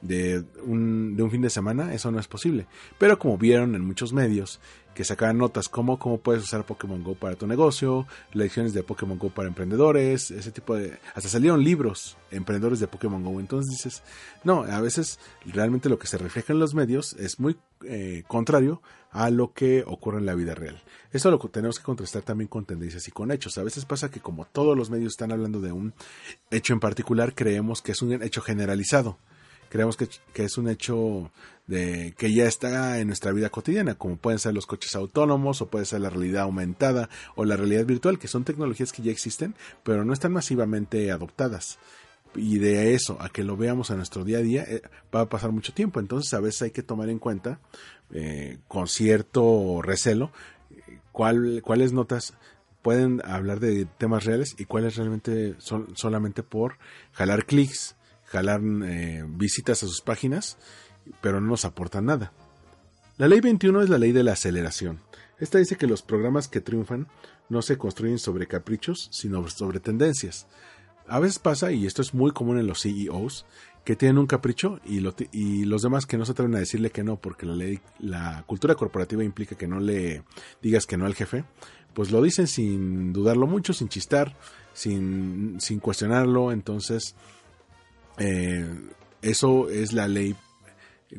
[0.02, 2.66] de un, de un fin de semana, eso no es posible.
[2.98, 4.60] Pero como vieron en muchos medios,
[4.94, 9.18] que sacaban notas como cómo puedes usar Pokémon Go para tu negocio, lecciones de Pokémon
[9.18, 10.98] Go para emprendedores, ese tipo de...
[11.14, 13.40] Hasta salieron libros emprendedores de Pokémon Go.
[13.40, 14.02] Entonces dices,
[14.44, 18.82] no, a veces realmente lo que se refleja en los medios es muy eh, contrario
[19.10, 20.82] a lo que ocurre en la vida real.
[21.10, 23.58] Eso lo tenemos que contrastar también con tendencias y con hechos.
[23.58, 25.94] A veces pasa que como todos los medios están hablando de un
[26.50, 29.18] hecho en particular, creemos que es un hecho generalizado
[29.72, 31.30] creemos que, es un hecho
[31.66, 35.68] de que ya está en nuestra vida cotidiana, como pueden ser los coches autónomos o
[35.68, 39.54] puede ser la realidad aumentada o la realidad virtual, que son tecnologías que ya existen,
[39.82, 41.78] pero no están masivamente adoptadas.
[42.34, 44.82] Y de eso a que lo veamos en nuestro día a día eh,
[45.14, 46.00] va a pasar mucho tiempo.
[46.00, 47.58] Entonces a veces hay que tomar en cuenta
[48.12, 50.32] eh, con cierto recelo
[51.12, 52.34] cuál, cuáles notas
[52.82, 56.76] pueden hablar de temas reales y cuáles realmente son solamente por
[57.12, 57.96] jalar clics
[58.32, 60.56] jalar eh, visitas a sus páginas,
[61.20, 62.32] pero no nos aportan nada.
[63.18, 65.00] La ley 21 es la ley de la aceleración.
[65.38, 67.08] Esta dice que los programas que triunfan
[67.50, 70.46] no se construyen sobre caprichos, sino sobre tendencias.
[71.06, 73.44] A veces pasa, y esto es muy común en los CEOs,
[73.84, 77.02] que tienen un capricho y, y, los demás que no se atreven a decirle que
[77.02, 80.22] no, porque la ley, la cultura corporativa implica que no le
[80.62, 81.44] digas que no al jefe,
[81.92, 84.36] pues lo dicen sin dudarlo mucho, sin chistar,
[84.72, 87.16] sin, sin cuestionarlo, entonces
[88.18, 88.66] eh,
[89.22, 90.36] eso es la ley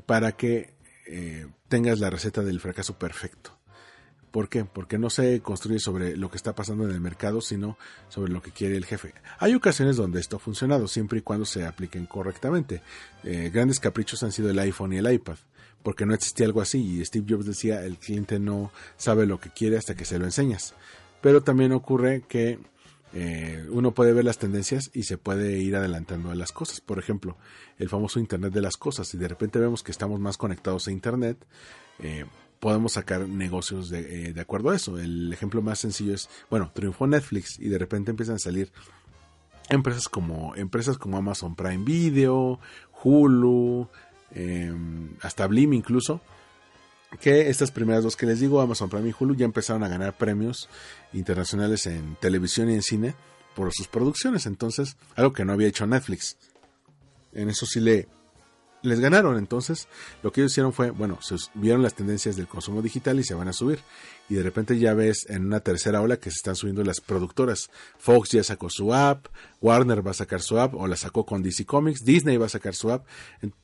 [0.05, 0.73] para que
[1.07, 3.57] eh, tengas la receta del fracaso perfecto.
[4.33, 4.65] ¿Por qué?
[4.65, 7.77] Porque no se construye sobre lo que está pasando en el mercado, sino
[8.09, 9.13] sobre lo que quiere el jefe.
[9.37, 12.81] Hay ocasiones donde esto ha funcionado, siempre y cuando se apliquen correctamente.
[13.23, 15.37] Eh, grandes caprichos han sido el iPhone y el iPad,
[15.83, 19.51] porque no existía algo así y Steve Jobs decía, el cliente no sabe lo que
[19.51, 20.73] quiere hasta que se lo enseñas.
[21.21, 22.57] Pero también ocurre que
[23.16, 26.82] eh, uno puede ver las tendencias y se puede ir adelantando a las cosas.
[26.82, 27.38] Por ejemplo,
[27.78, 29.07] el famoso Internet de las cosas.
[29.07, 31.38] Si de repente vemos que estamos más conectados a Internet,
[31.99, 32.26] eh,
[32.59, 34.97] podemos sacar negocios de, eh, de, acuerdo a eso.
[34.97, 38.72] El ejemplo más sencillo es, bueno, triunfó Netflix y de repente empiezan a salir
[39.70, 42.59] empresas como, empresas como Amazon Prime Video,
[43.03, 43.88] Hulu,
[45.22, 46.22] hasta Blim incluso,
[47.20, 50.18] que estas primeras dos que les digo, Amazon Prime y Hulu, ya empezaron a ganar
[50.18, 50.70] premios
[51.14, 53.16] internacionales en televisión y en cine
[53.55, 54.45] por sus producciones.
[54.45, 56.38] Entonces, algo que no había hecho Netflix.
[57.34, 58.07] En eso sí le
[58.84, 59.38] les ganaron.
[59.38, 59.88] Entonces,
[60.21, 63.34] lo que ellos hicieron fue, bueno, se vieron las tendencias del consumo digital y se
[63.34, 63.79] van a subir.
[64.29, 67.71] Y de repente ya ves en una tercera ola que se están subiendo las productoras.
[67.97, 69.27] Fox ya sacó su app,
[69.61, 72.49] Warner va a sacar su app, o la sacó con DC Comics, Disney va a
[72.49, 73.07] sacar su app,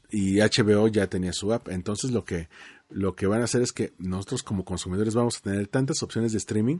[0.10, 1.70] y HBO ya tenía su app.
[1.70, 2.50] Entonces, lo que,
[2.90, 6.32] lo que van a hacer es que nosotros como consumidores vamos a tener tantas opciones
[6.32, 6.80] de streaming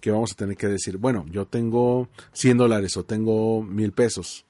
[0.00, 4.44] que vamos a tener que decir, bueno, yo tengo 100 dólares o tengo mil pesos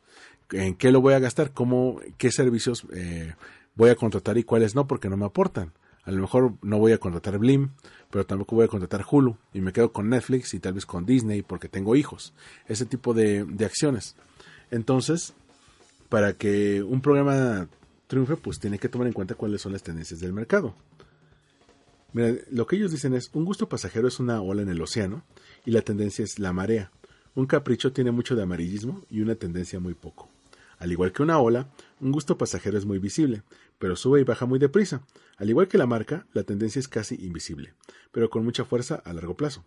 [0.53, 3.35] en qué lo voy a gastar, cómo, qué servicios eh,
[3.75, 5.73] voy a contratar y cuáles no, porque no me aportan.
[6.05, 7.71] A lo mejor no voy a contratar Blim,
[8.11, 11.07] pero tampoco voy a contratar Hulu y me quedo con Netflix y tal vez con
[11.07, 12.35] Disney porque tengo hijos.
[12.67, 14.17] Ese tipo de, de acciones.
[14.71, 15.35] Entonces,
[16.09, 17.69] para que un programa
[18.09, 20.75] triunfe, pues tiene que tomar en cuenta cuáles son las tendencias del mercado.
[22.13, 25.25] Mira, lo que ellos dicen es, un gusto pasajero es una ola en el océano
[25.65, 26.91] y la tendencia es la marea.
[27.35, 30.29] Un capricho tiene mucho de amarillismo y una tendencia muy poco.
[30.83, 31.71] Al igual que una ola,
[32.01, 33.45] un gusto pasajero es muy visible,
[33.79, 35.07] pero sube y baja muy deprisa.
[35.37, 37.75] Al igual que la marca, la tendencia es casi invisible,
[38.11, 39.65] pero con mucha fuerza a largo plazo.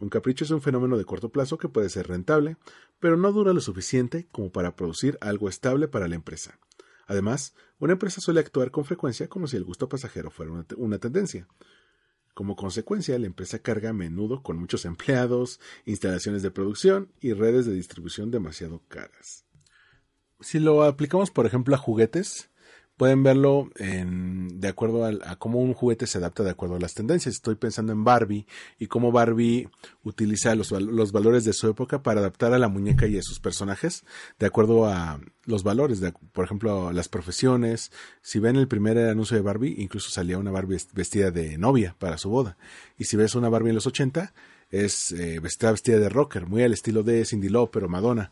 [0.00, 2.58] Un capricho es un fenómeno de corto plazo que puede ser rentable,
[2.98, 6.58] pero no dura lo suficiente como para producir algo estable para la empresa.
[7.06, 11.48] Además, una empresa suele actuar con frecuencia como si el gusto pasajero fuera una, tendencia.
[12.34, 17.64] Como consecuencia, la empresa carga a menudo con muchos empleados, instalaciones de producción y redes
[17.64, 19.46] de distribución demasiado caras.
[20.40, 22.50] Si lo aplicamos, por ejemplo, a juguetes,
[23.00, 26.92] pueden verlo en, de acuerdo a, cómo un juguete se adapta de acuerdo a las
[26.92, 27.34] tendencias.
[27.34, 28.46] Estoy pensando en Barbie
[28.78, 29.70] y cómo Barbie
[30.04, 33.40] utiliza los, los, valores de su época para adaptar a la muñeca y a sus
[33.40, 34.04] personajes
[34.38, 37.90] de acuerdo a los valores, por ejemplo, las profesiones.
[38.20, 42.18] Si ven el primer anuncio de Barbie, incluso salía una Barbie vestida de novia para
[42.18, 42.58] su boda.
[42.98, 44.34] Y si ves una Barbie en los 80,
[44.70, 48.30] es eh, vestida, vestida de rocker, muy al estilo de Cindy Lauper o Madonna.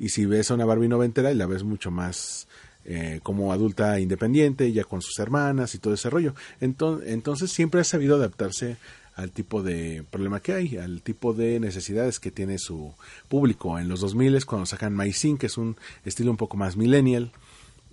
[0.00, 2.48] Y si ves a una Barbie noventera, la ves mucho más
[2.86, 6.34] eh, como adulta independiente, ya con sus hermanas y todo ese rollo.
[6.60, 8.78] Entonces, siempre ha sabido adaptarse
[9.14, 12.94] al tipo de problema que hay, al tipo de necesidades que tiene su
[13.28, 13.78] público.
[13.78, 15.76] En los 2000 cuando sacan MySyn, que es un
[16.06, 17.30] estilo un poco más millennial,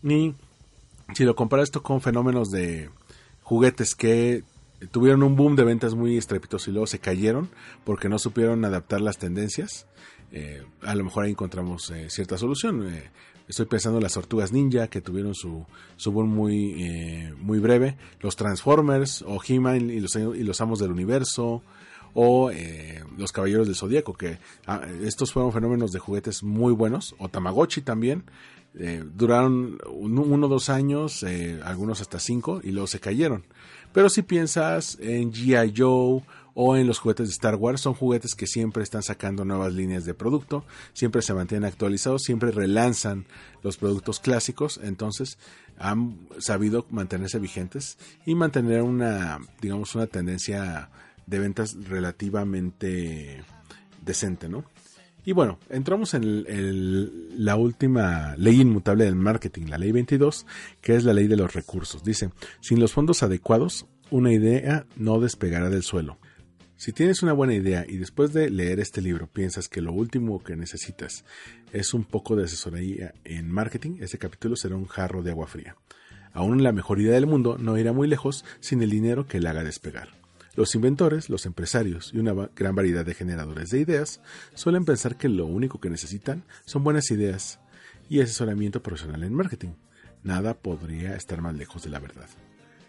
[0.01, 0.33] y
[1.13, 2.89] si lo compara esto con fenómenos de
[3.43, 4.43] juguetes que
[4.91, 7.49] tuvieron un boom de ventas muy estrepitoso y luego se cayeron
[7.83, 9.87] porque no supieron adaptar las tendencias,
[10.31, 12.87] eh, a lo mejor ahí encontramos eh, cierta solución.
[13.47, 15.65] Estoy pensando en las tortugas ninja que tuvieron su,
[15.95, 17.95] su boom muy, eh, muy breve.
[18.19, 21.63] Los Transformers o He-Man y los, y los Amos del Universo
[22.13, 27.15] o eh, los Caballeros del Zodíaco, que ah, estos fueron fenómenos de juguetes muy buenos,
[27.19, 28.23] o Tamagotchi también,
[28.73, 31.23] eh, duraron uno o dos años,
[31.63, 33.45] algunos hasta cinco, y luego se cayeron.
[33.93, 35.73] Pero si piensas en G.I.
[35.77, 36.23] Joe
[36.59, 37.81] o en los juguetes de Star Wars.
[37.81, 42.49] Son juguetes que siempre están sacando nuevas líneas de producto, siempre se mantienen actualizados, siempre
[42.49, 43.27] relanzan
[43.61, 45.37] los productos clásicos, entonces
[45.77, 50.89] han sabido mantenerse vigentes y mantener una, digamos, una tendencia
[51.27, 53.43] de ventas relativamente
[54.03, 54.65] decente, ¿no?
[55.25, 60.47] Y bueno, entramos en la última ley inmutable del marketing, la ley 22,
[60.81, 62.03] que es la ley de los recursos.
[62.03, 62.31] Dice,
[62.61, 66.17] sin los fondos adecuados, una idea no despegará del suelo.
[66.77, 70.43] Si tienes una buena idea y después de leer este libro piensas que lo último
[70.43, 71.25] que necesitas
[71.73, 75.75] es un poco de asesoría en marketing, este capítulo será un jarro de agua fría.
[76.33, 79.49] Aún la mejor idea del mundo no irá muy lejos sin el dinero que la
[79.49, 80.09] haga despegar.
[80.55, 84.21] Los inventores, los empresarios y una gran variedad de generadores de ideas
[84.53, 87.59] suelen pensar que lo único que necesitan son buenas ideas
[88.07, 89.73] y asesoramiento profesional en marketing.
[90.23, 92.29] Nada podría estar más lejos de la verdad.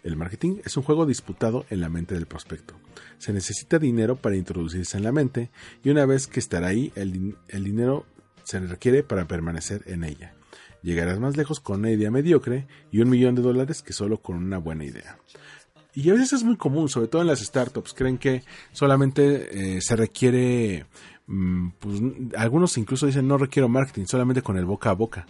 [0.03, 2.75] El marketing es un juego disputado en la mente del prospecto.
[3.17, 5.51] Se necesita dinero para introducirse en la mente
[5.83, 8.05] y una vez que estará ahí, el, dinero
[8.43, 10.33] se requiere para permanecer en ella.
[10.81, 14.37] Llegarás más lejos con una idea mediocre y un millón de dólares que solo con
[14.37, 15.17] una buena idea.
[15.93, 19.81] Y a veces es muy común, sobre todo en las startups, creen que solamente eh,
[19.81, 20.85] se requiere
[21.79, 22.01] pues
[22.35, 25.27] algunos incluso dicen no requiero marketing, solamente con el boca a boca.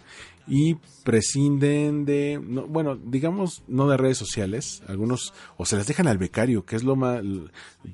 [0.48, 6.18] Y prescinden de, bueno, digamos, no de redes sociales, algunos, o se las dejan al
[6.18, 7.22] becario, que es lo más,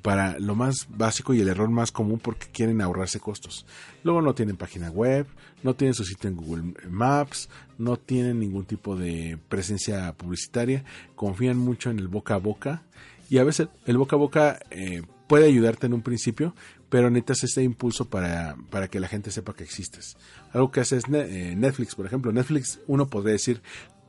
[0.01, 3.65] para lo más básico y el error más común porque quieren ahorrarse costos.
[4.03, 5.27] Luego no tienen página web,
[5.61, 10.83] no tienen su sitio en Google Maps, no tienen ningún tipo de presencia publicitaria,
[11.15, 12.81] confían mucho en el boca a boca
[13.29, 16.55] y a veces el boca a boca eh, puede ayudarte en un principio,
[16.89, 20.17] pero necesitas ese impulso para, para que la gente sepa que existes.
[20.53, 22.31] Algo que hace es eh, Netflix, por ejemplo.
[22.31, 23.61] Netflix, uno podría decir,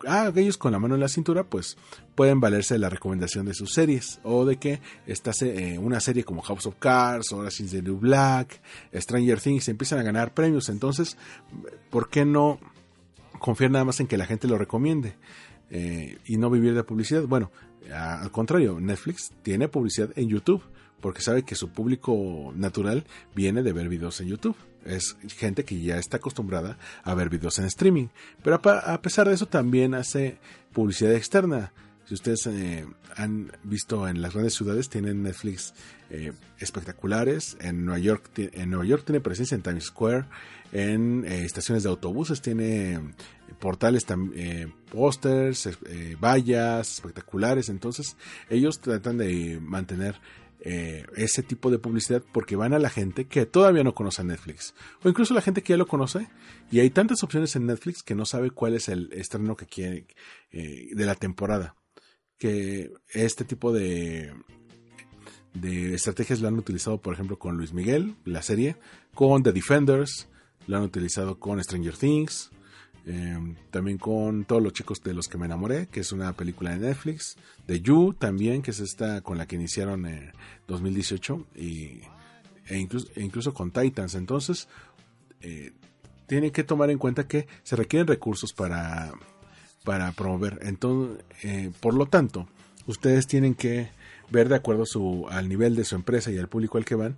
[0.06, 1.76] ah, ellos con la mano en la cintura, pues
[2.14, 6.24] pueden valerse de la recomendación de sus series o de que esta, eh, una serie
[6.24, 8.60] como House of Cards, Orange is the New Black,
[8.94, 10.68] Stranger Things empiezan a ganar premios.
[10.68, 11.16] Entonces,
[11.90, 12.60] ¿por qué no
[13.40, 15.16] confiar nada más en que la gente lo recomiende
[15.70, 17.24] eh, y no vivir de publicidad?
[17.24, 17.50] Bueno,
[17.92, 20.62] al contrario, Netflix tiene publicidad en YouTube
[21.00, 24.56] porque sabe que su público natural viene de ver videos en YouTube.
[24.84, 28.08] Es gente que ya está acostumbrada a ver videos en streaming.
[28.42, 30.38] Pero a pesar de eso también hace
[30.72, 31.72] publicidad externa.
[32.08, 32.86] Si ustedes eh,
[33.16, 35.74] han visto en las grandes ciudades, tienen Netflix
[36.08, 37.58] eh, espectaculares.
[37.60, 40.24] En Nueva, York, en Nueva York tiene presencia en Times Square.
[40.72, 42.98] En eh, estaciones de autobuses tiene
[43.60, 44.06] portales,
[44.90, 45.68] pósters,
[46.18, 47.68] vallas espectaculares.
[47.68, 48.16] Entonces
[48.48, 50.18] ellos tratan de mantener
[50.60, 54.74] eh, ese tipo de publicidad porque van a la gente que todavía no conoce Netflix.
[55.02, 56.28] O incluso la gente que ya lo conoce.
[56.70, 60.06] Y hay tantas opciones en Netflix que no sabe cuál es el estreno que quiere
[60.50, 61.74] eh, de la temporada.
[62.38, 64.32] Que este tipo de
[65.54, 68.76] de estrategias lo han utilizado por ejemplo con Luis Miguel la serie
[69.14, 70.28] con The Defenders
[70.66, 72.50] lo han utilizado con Stranger Things
[73.06, 76.72] Em, también con todos los chicos de los que me enamoré, que es una película
[76.72, 77.36] de Netflix.
[77.66, 80.32] De You también, que es esta con la que iniciaron en
[80.66, 81.46] 2018.
[81.56, 82.00] Y,
[82.68, 84.14] e, incluso, e incluso con Titans.
[84.14, 84.68] Entonces,
[85.40, 85.72] eh,
[86.26, 89.12] tienen que tomar en cuenta que se requieren recursos para,
[89.84, 90.58] para promover.
[90.62, 92.46] Entonces, eh, por lo tanto,
[92.86, 93.88] ustedes tienen que
[94.30, 97.16] ver de acuerdo su, al nivel de su empresa y al público al que van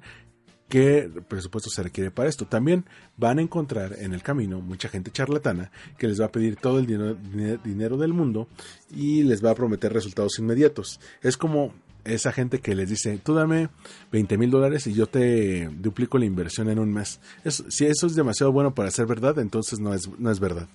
[0.71, 2.47] qué presupuesto se requiere para esto.
[2.47, 2.87] También
[3.19, 6.79] van a encontrar en el camino mucha gente charlatana que les va a pedir todo
[6.79, 8.49] el dinero, del mundo
[8.95, 11.01] y les va a prometer resultados inmediatos.
[11.23, 13.69] Es como esa gente que les dice, tú dame
[14.13, 17.21] 20 mil dólares y yo te duplico la inversión en un mes.
[17.45, 20.69] si eso es demasiado bueno para ser verdad, entonces no es, no es verdad.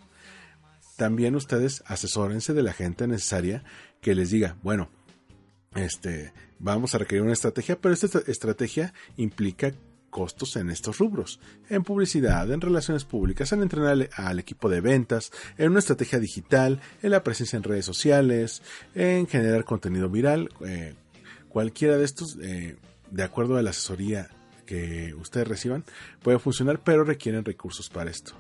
[0.98, 3.64] También ustedes asesórense de la gente necesaria
[4.02, 4.90] que les diga, bueno,
[5.76, 9.74] este, vamos a requerir una estrategia, pero esta estrategia implica
[10.10, 15.32] costos en estos rubros, en publicidad, en relaciones públicas, en entrenar al equipo de ventas,
[15.58, 18.62] en una estrategia digital, en la presencia en redes sociales,
[18.94, 20.96] en generar contenido viral, eh,
[21.56, 22.76] Cualquiera de estos, eh,
[23.12, 24.28] de acuerdo a la asesoría
[24.66, 25.86] que ustedes reciban,
[26.22, 28.34] puede funcionar, pero requieren recursos para esto.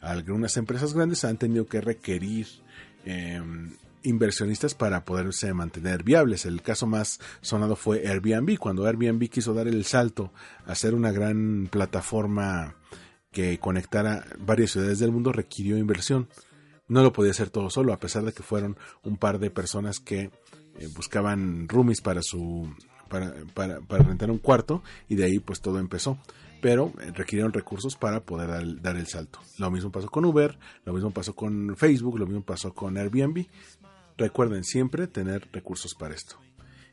[0.00, 2.46] Algunas empresas grandes han tenido que requerir
[3.04, 3.72] em,
[4.02, 6.46] inversionistas para poderse mantener viables.
[6.46, 10.32] El caso más sonado fue Airbnb, cuando Airbnb quiso dar el salto
[10.66, 12.76] a ser una gran plataforma
[13.30, 16.28] que conectara varias ciudades del mundo, requirió inversión.
[16.88, 19.98] No lo podía hacer todo solo, a pesar de que fueron un par de personas
[19.98, 20.30] que
[20.78, 22.68] eh, buscaban roomies para su
[23.08, 26.18] para, para, rentar un cuarto y de ahí pues todo empezó.
[26.60, 29.40] Pero eh, requirieron recursos para poder dar, el salto.
[29.58, 33.46] Lo mismo pasó con Uber, lo mismo pasó con Facebook, lo mismo pasó con Airbnb.
[34.16, 36.36] Recuerden siempre tener recursos para esto.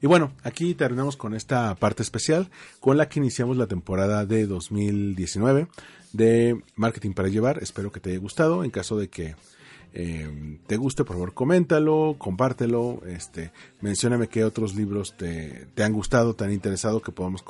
[0.02, 2.50] Y bueno, aquí terminamos con esta parte especial
[2.80, 5.68] con la que iniciamos la temporada de 2019
[6.14, 7.62] de Marketing para Llevar.
[7.62, 8.64] Espero que te haya gustado.
[8.64, 9.36] En caso de que
[9.94, 16.36] eh, te guste, por favor, coméntalo, compártelo, este, mencióname qué otros libros te, han gustado,
[16.36, 17.44] te han interesado, que podamos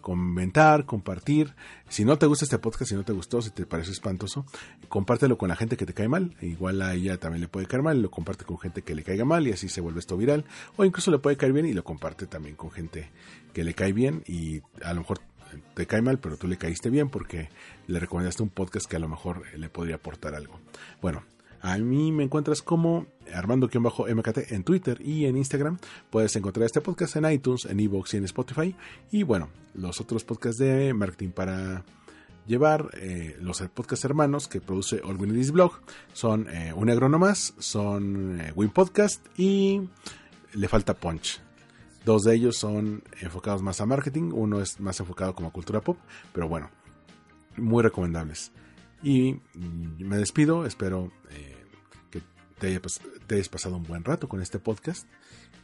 [0.00, 1.54] comentar, compartir.
[1.88, 4.46] Si no te gusta este podcast, si no te gustó, si te parece espantoso,
[4.88, 6.36] compártelo con la gente que te cae mal.
[6.40, 9.24] Igual a ella también le puede caer mal, lo comparte con gente que le caiga
[9.24, 10.44] mal y así se vuelve esto viral.
[10.76, 13.10] O incluso le puede caer bien y lo comparte también con gente
[13.52, 15.20] que le cae bien y a lo mejor
[15.74, 17.48] te cae mal, pero tú le caíste bien porque
[17.86, 20.60] le recomendaste un podcast que a lo mejor le podría aportar algo.
[21.00, 21.24] Bueno,
[21.62, 25.78] a mí me encuentras como Armando-MKT en Twitter y en Instagram.
[26.10, 28.74] Puedes encontrar este podcast en iTunes, en Evox y en Spotify.
[29.12, 31.84] Y bueno, los otros podcasts de marketing para
[32.48, 35.80] llevar, eh, los podcasts hermanos que produce All Blog
[36.12, 39.82] son eh, Un Negro Nomás, son eh, Win Podcast y
[40.54, 41.40] Le Falta Punch.
[42.04, 45.80] Dos de ellos son enfocados más a marketing, uno es más enfocado como a cultura
[45.80, 45.96] pop,
[46.32, 46.70] pero bueno,
[47.56, 48.50] muy recomendables.
[49.04, 51.12] Y mm, me despido, espero
[53.26, 55.08] te, hayas pasado un buen rato con este podcast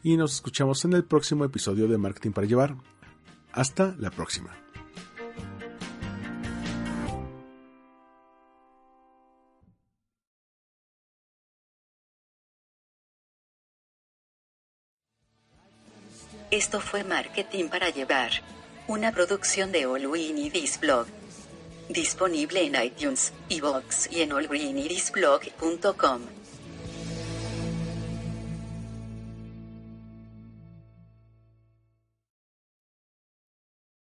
[0.03, 2.75] y nos escuchamos en el próximo episodio de Marketing para Llevar.
[3.53, 4.51] Hasta la próxima.
[16.51, 18.31] Esto fue Marketing para Llevar,
[18.87, 20.33] una producción de All We
[20.81, 21.07] Blog.
[21.91, 26.38] Disponible en iTunes, iVoox y en allgreenidisblog.com.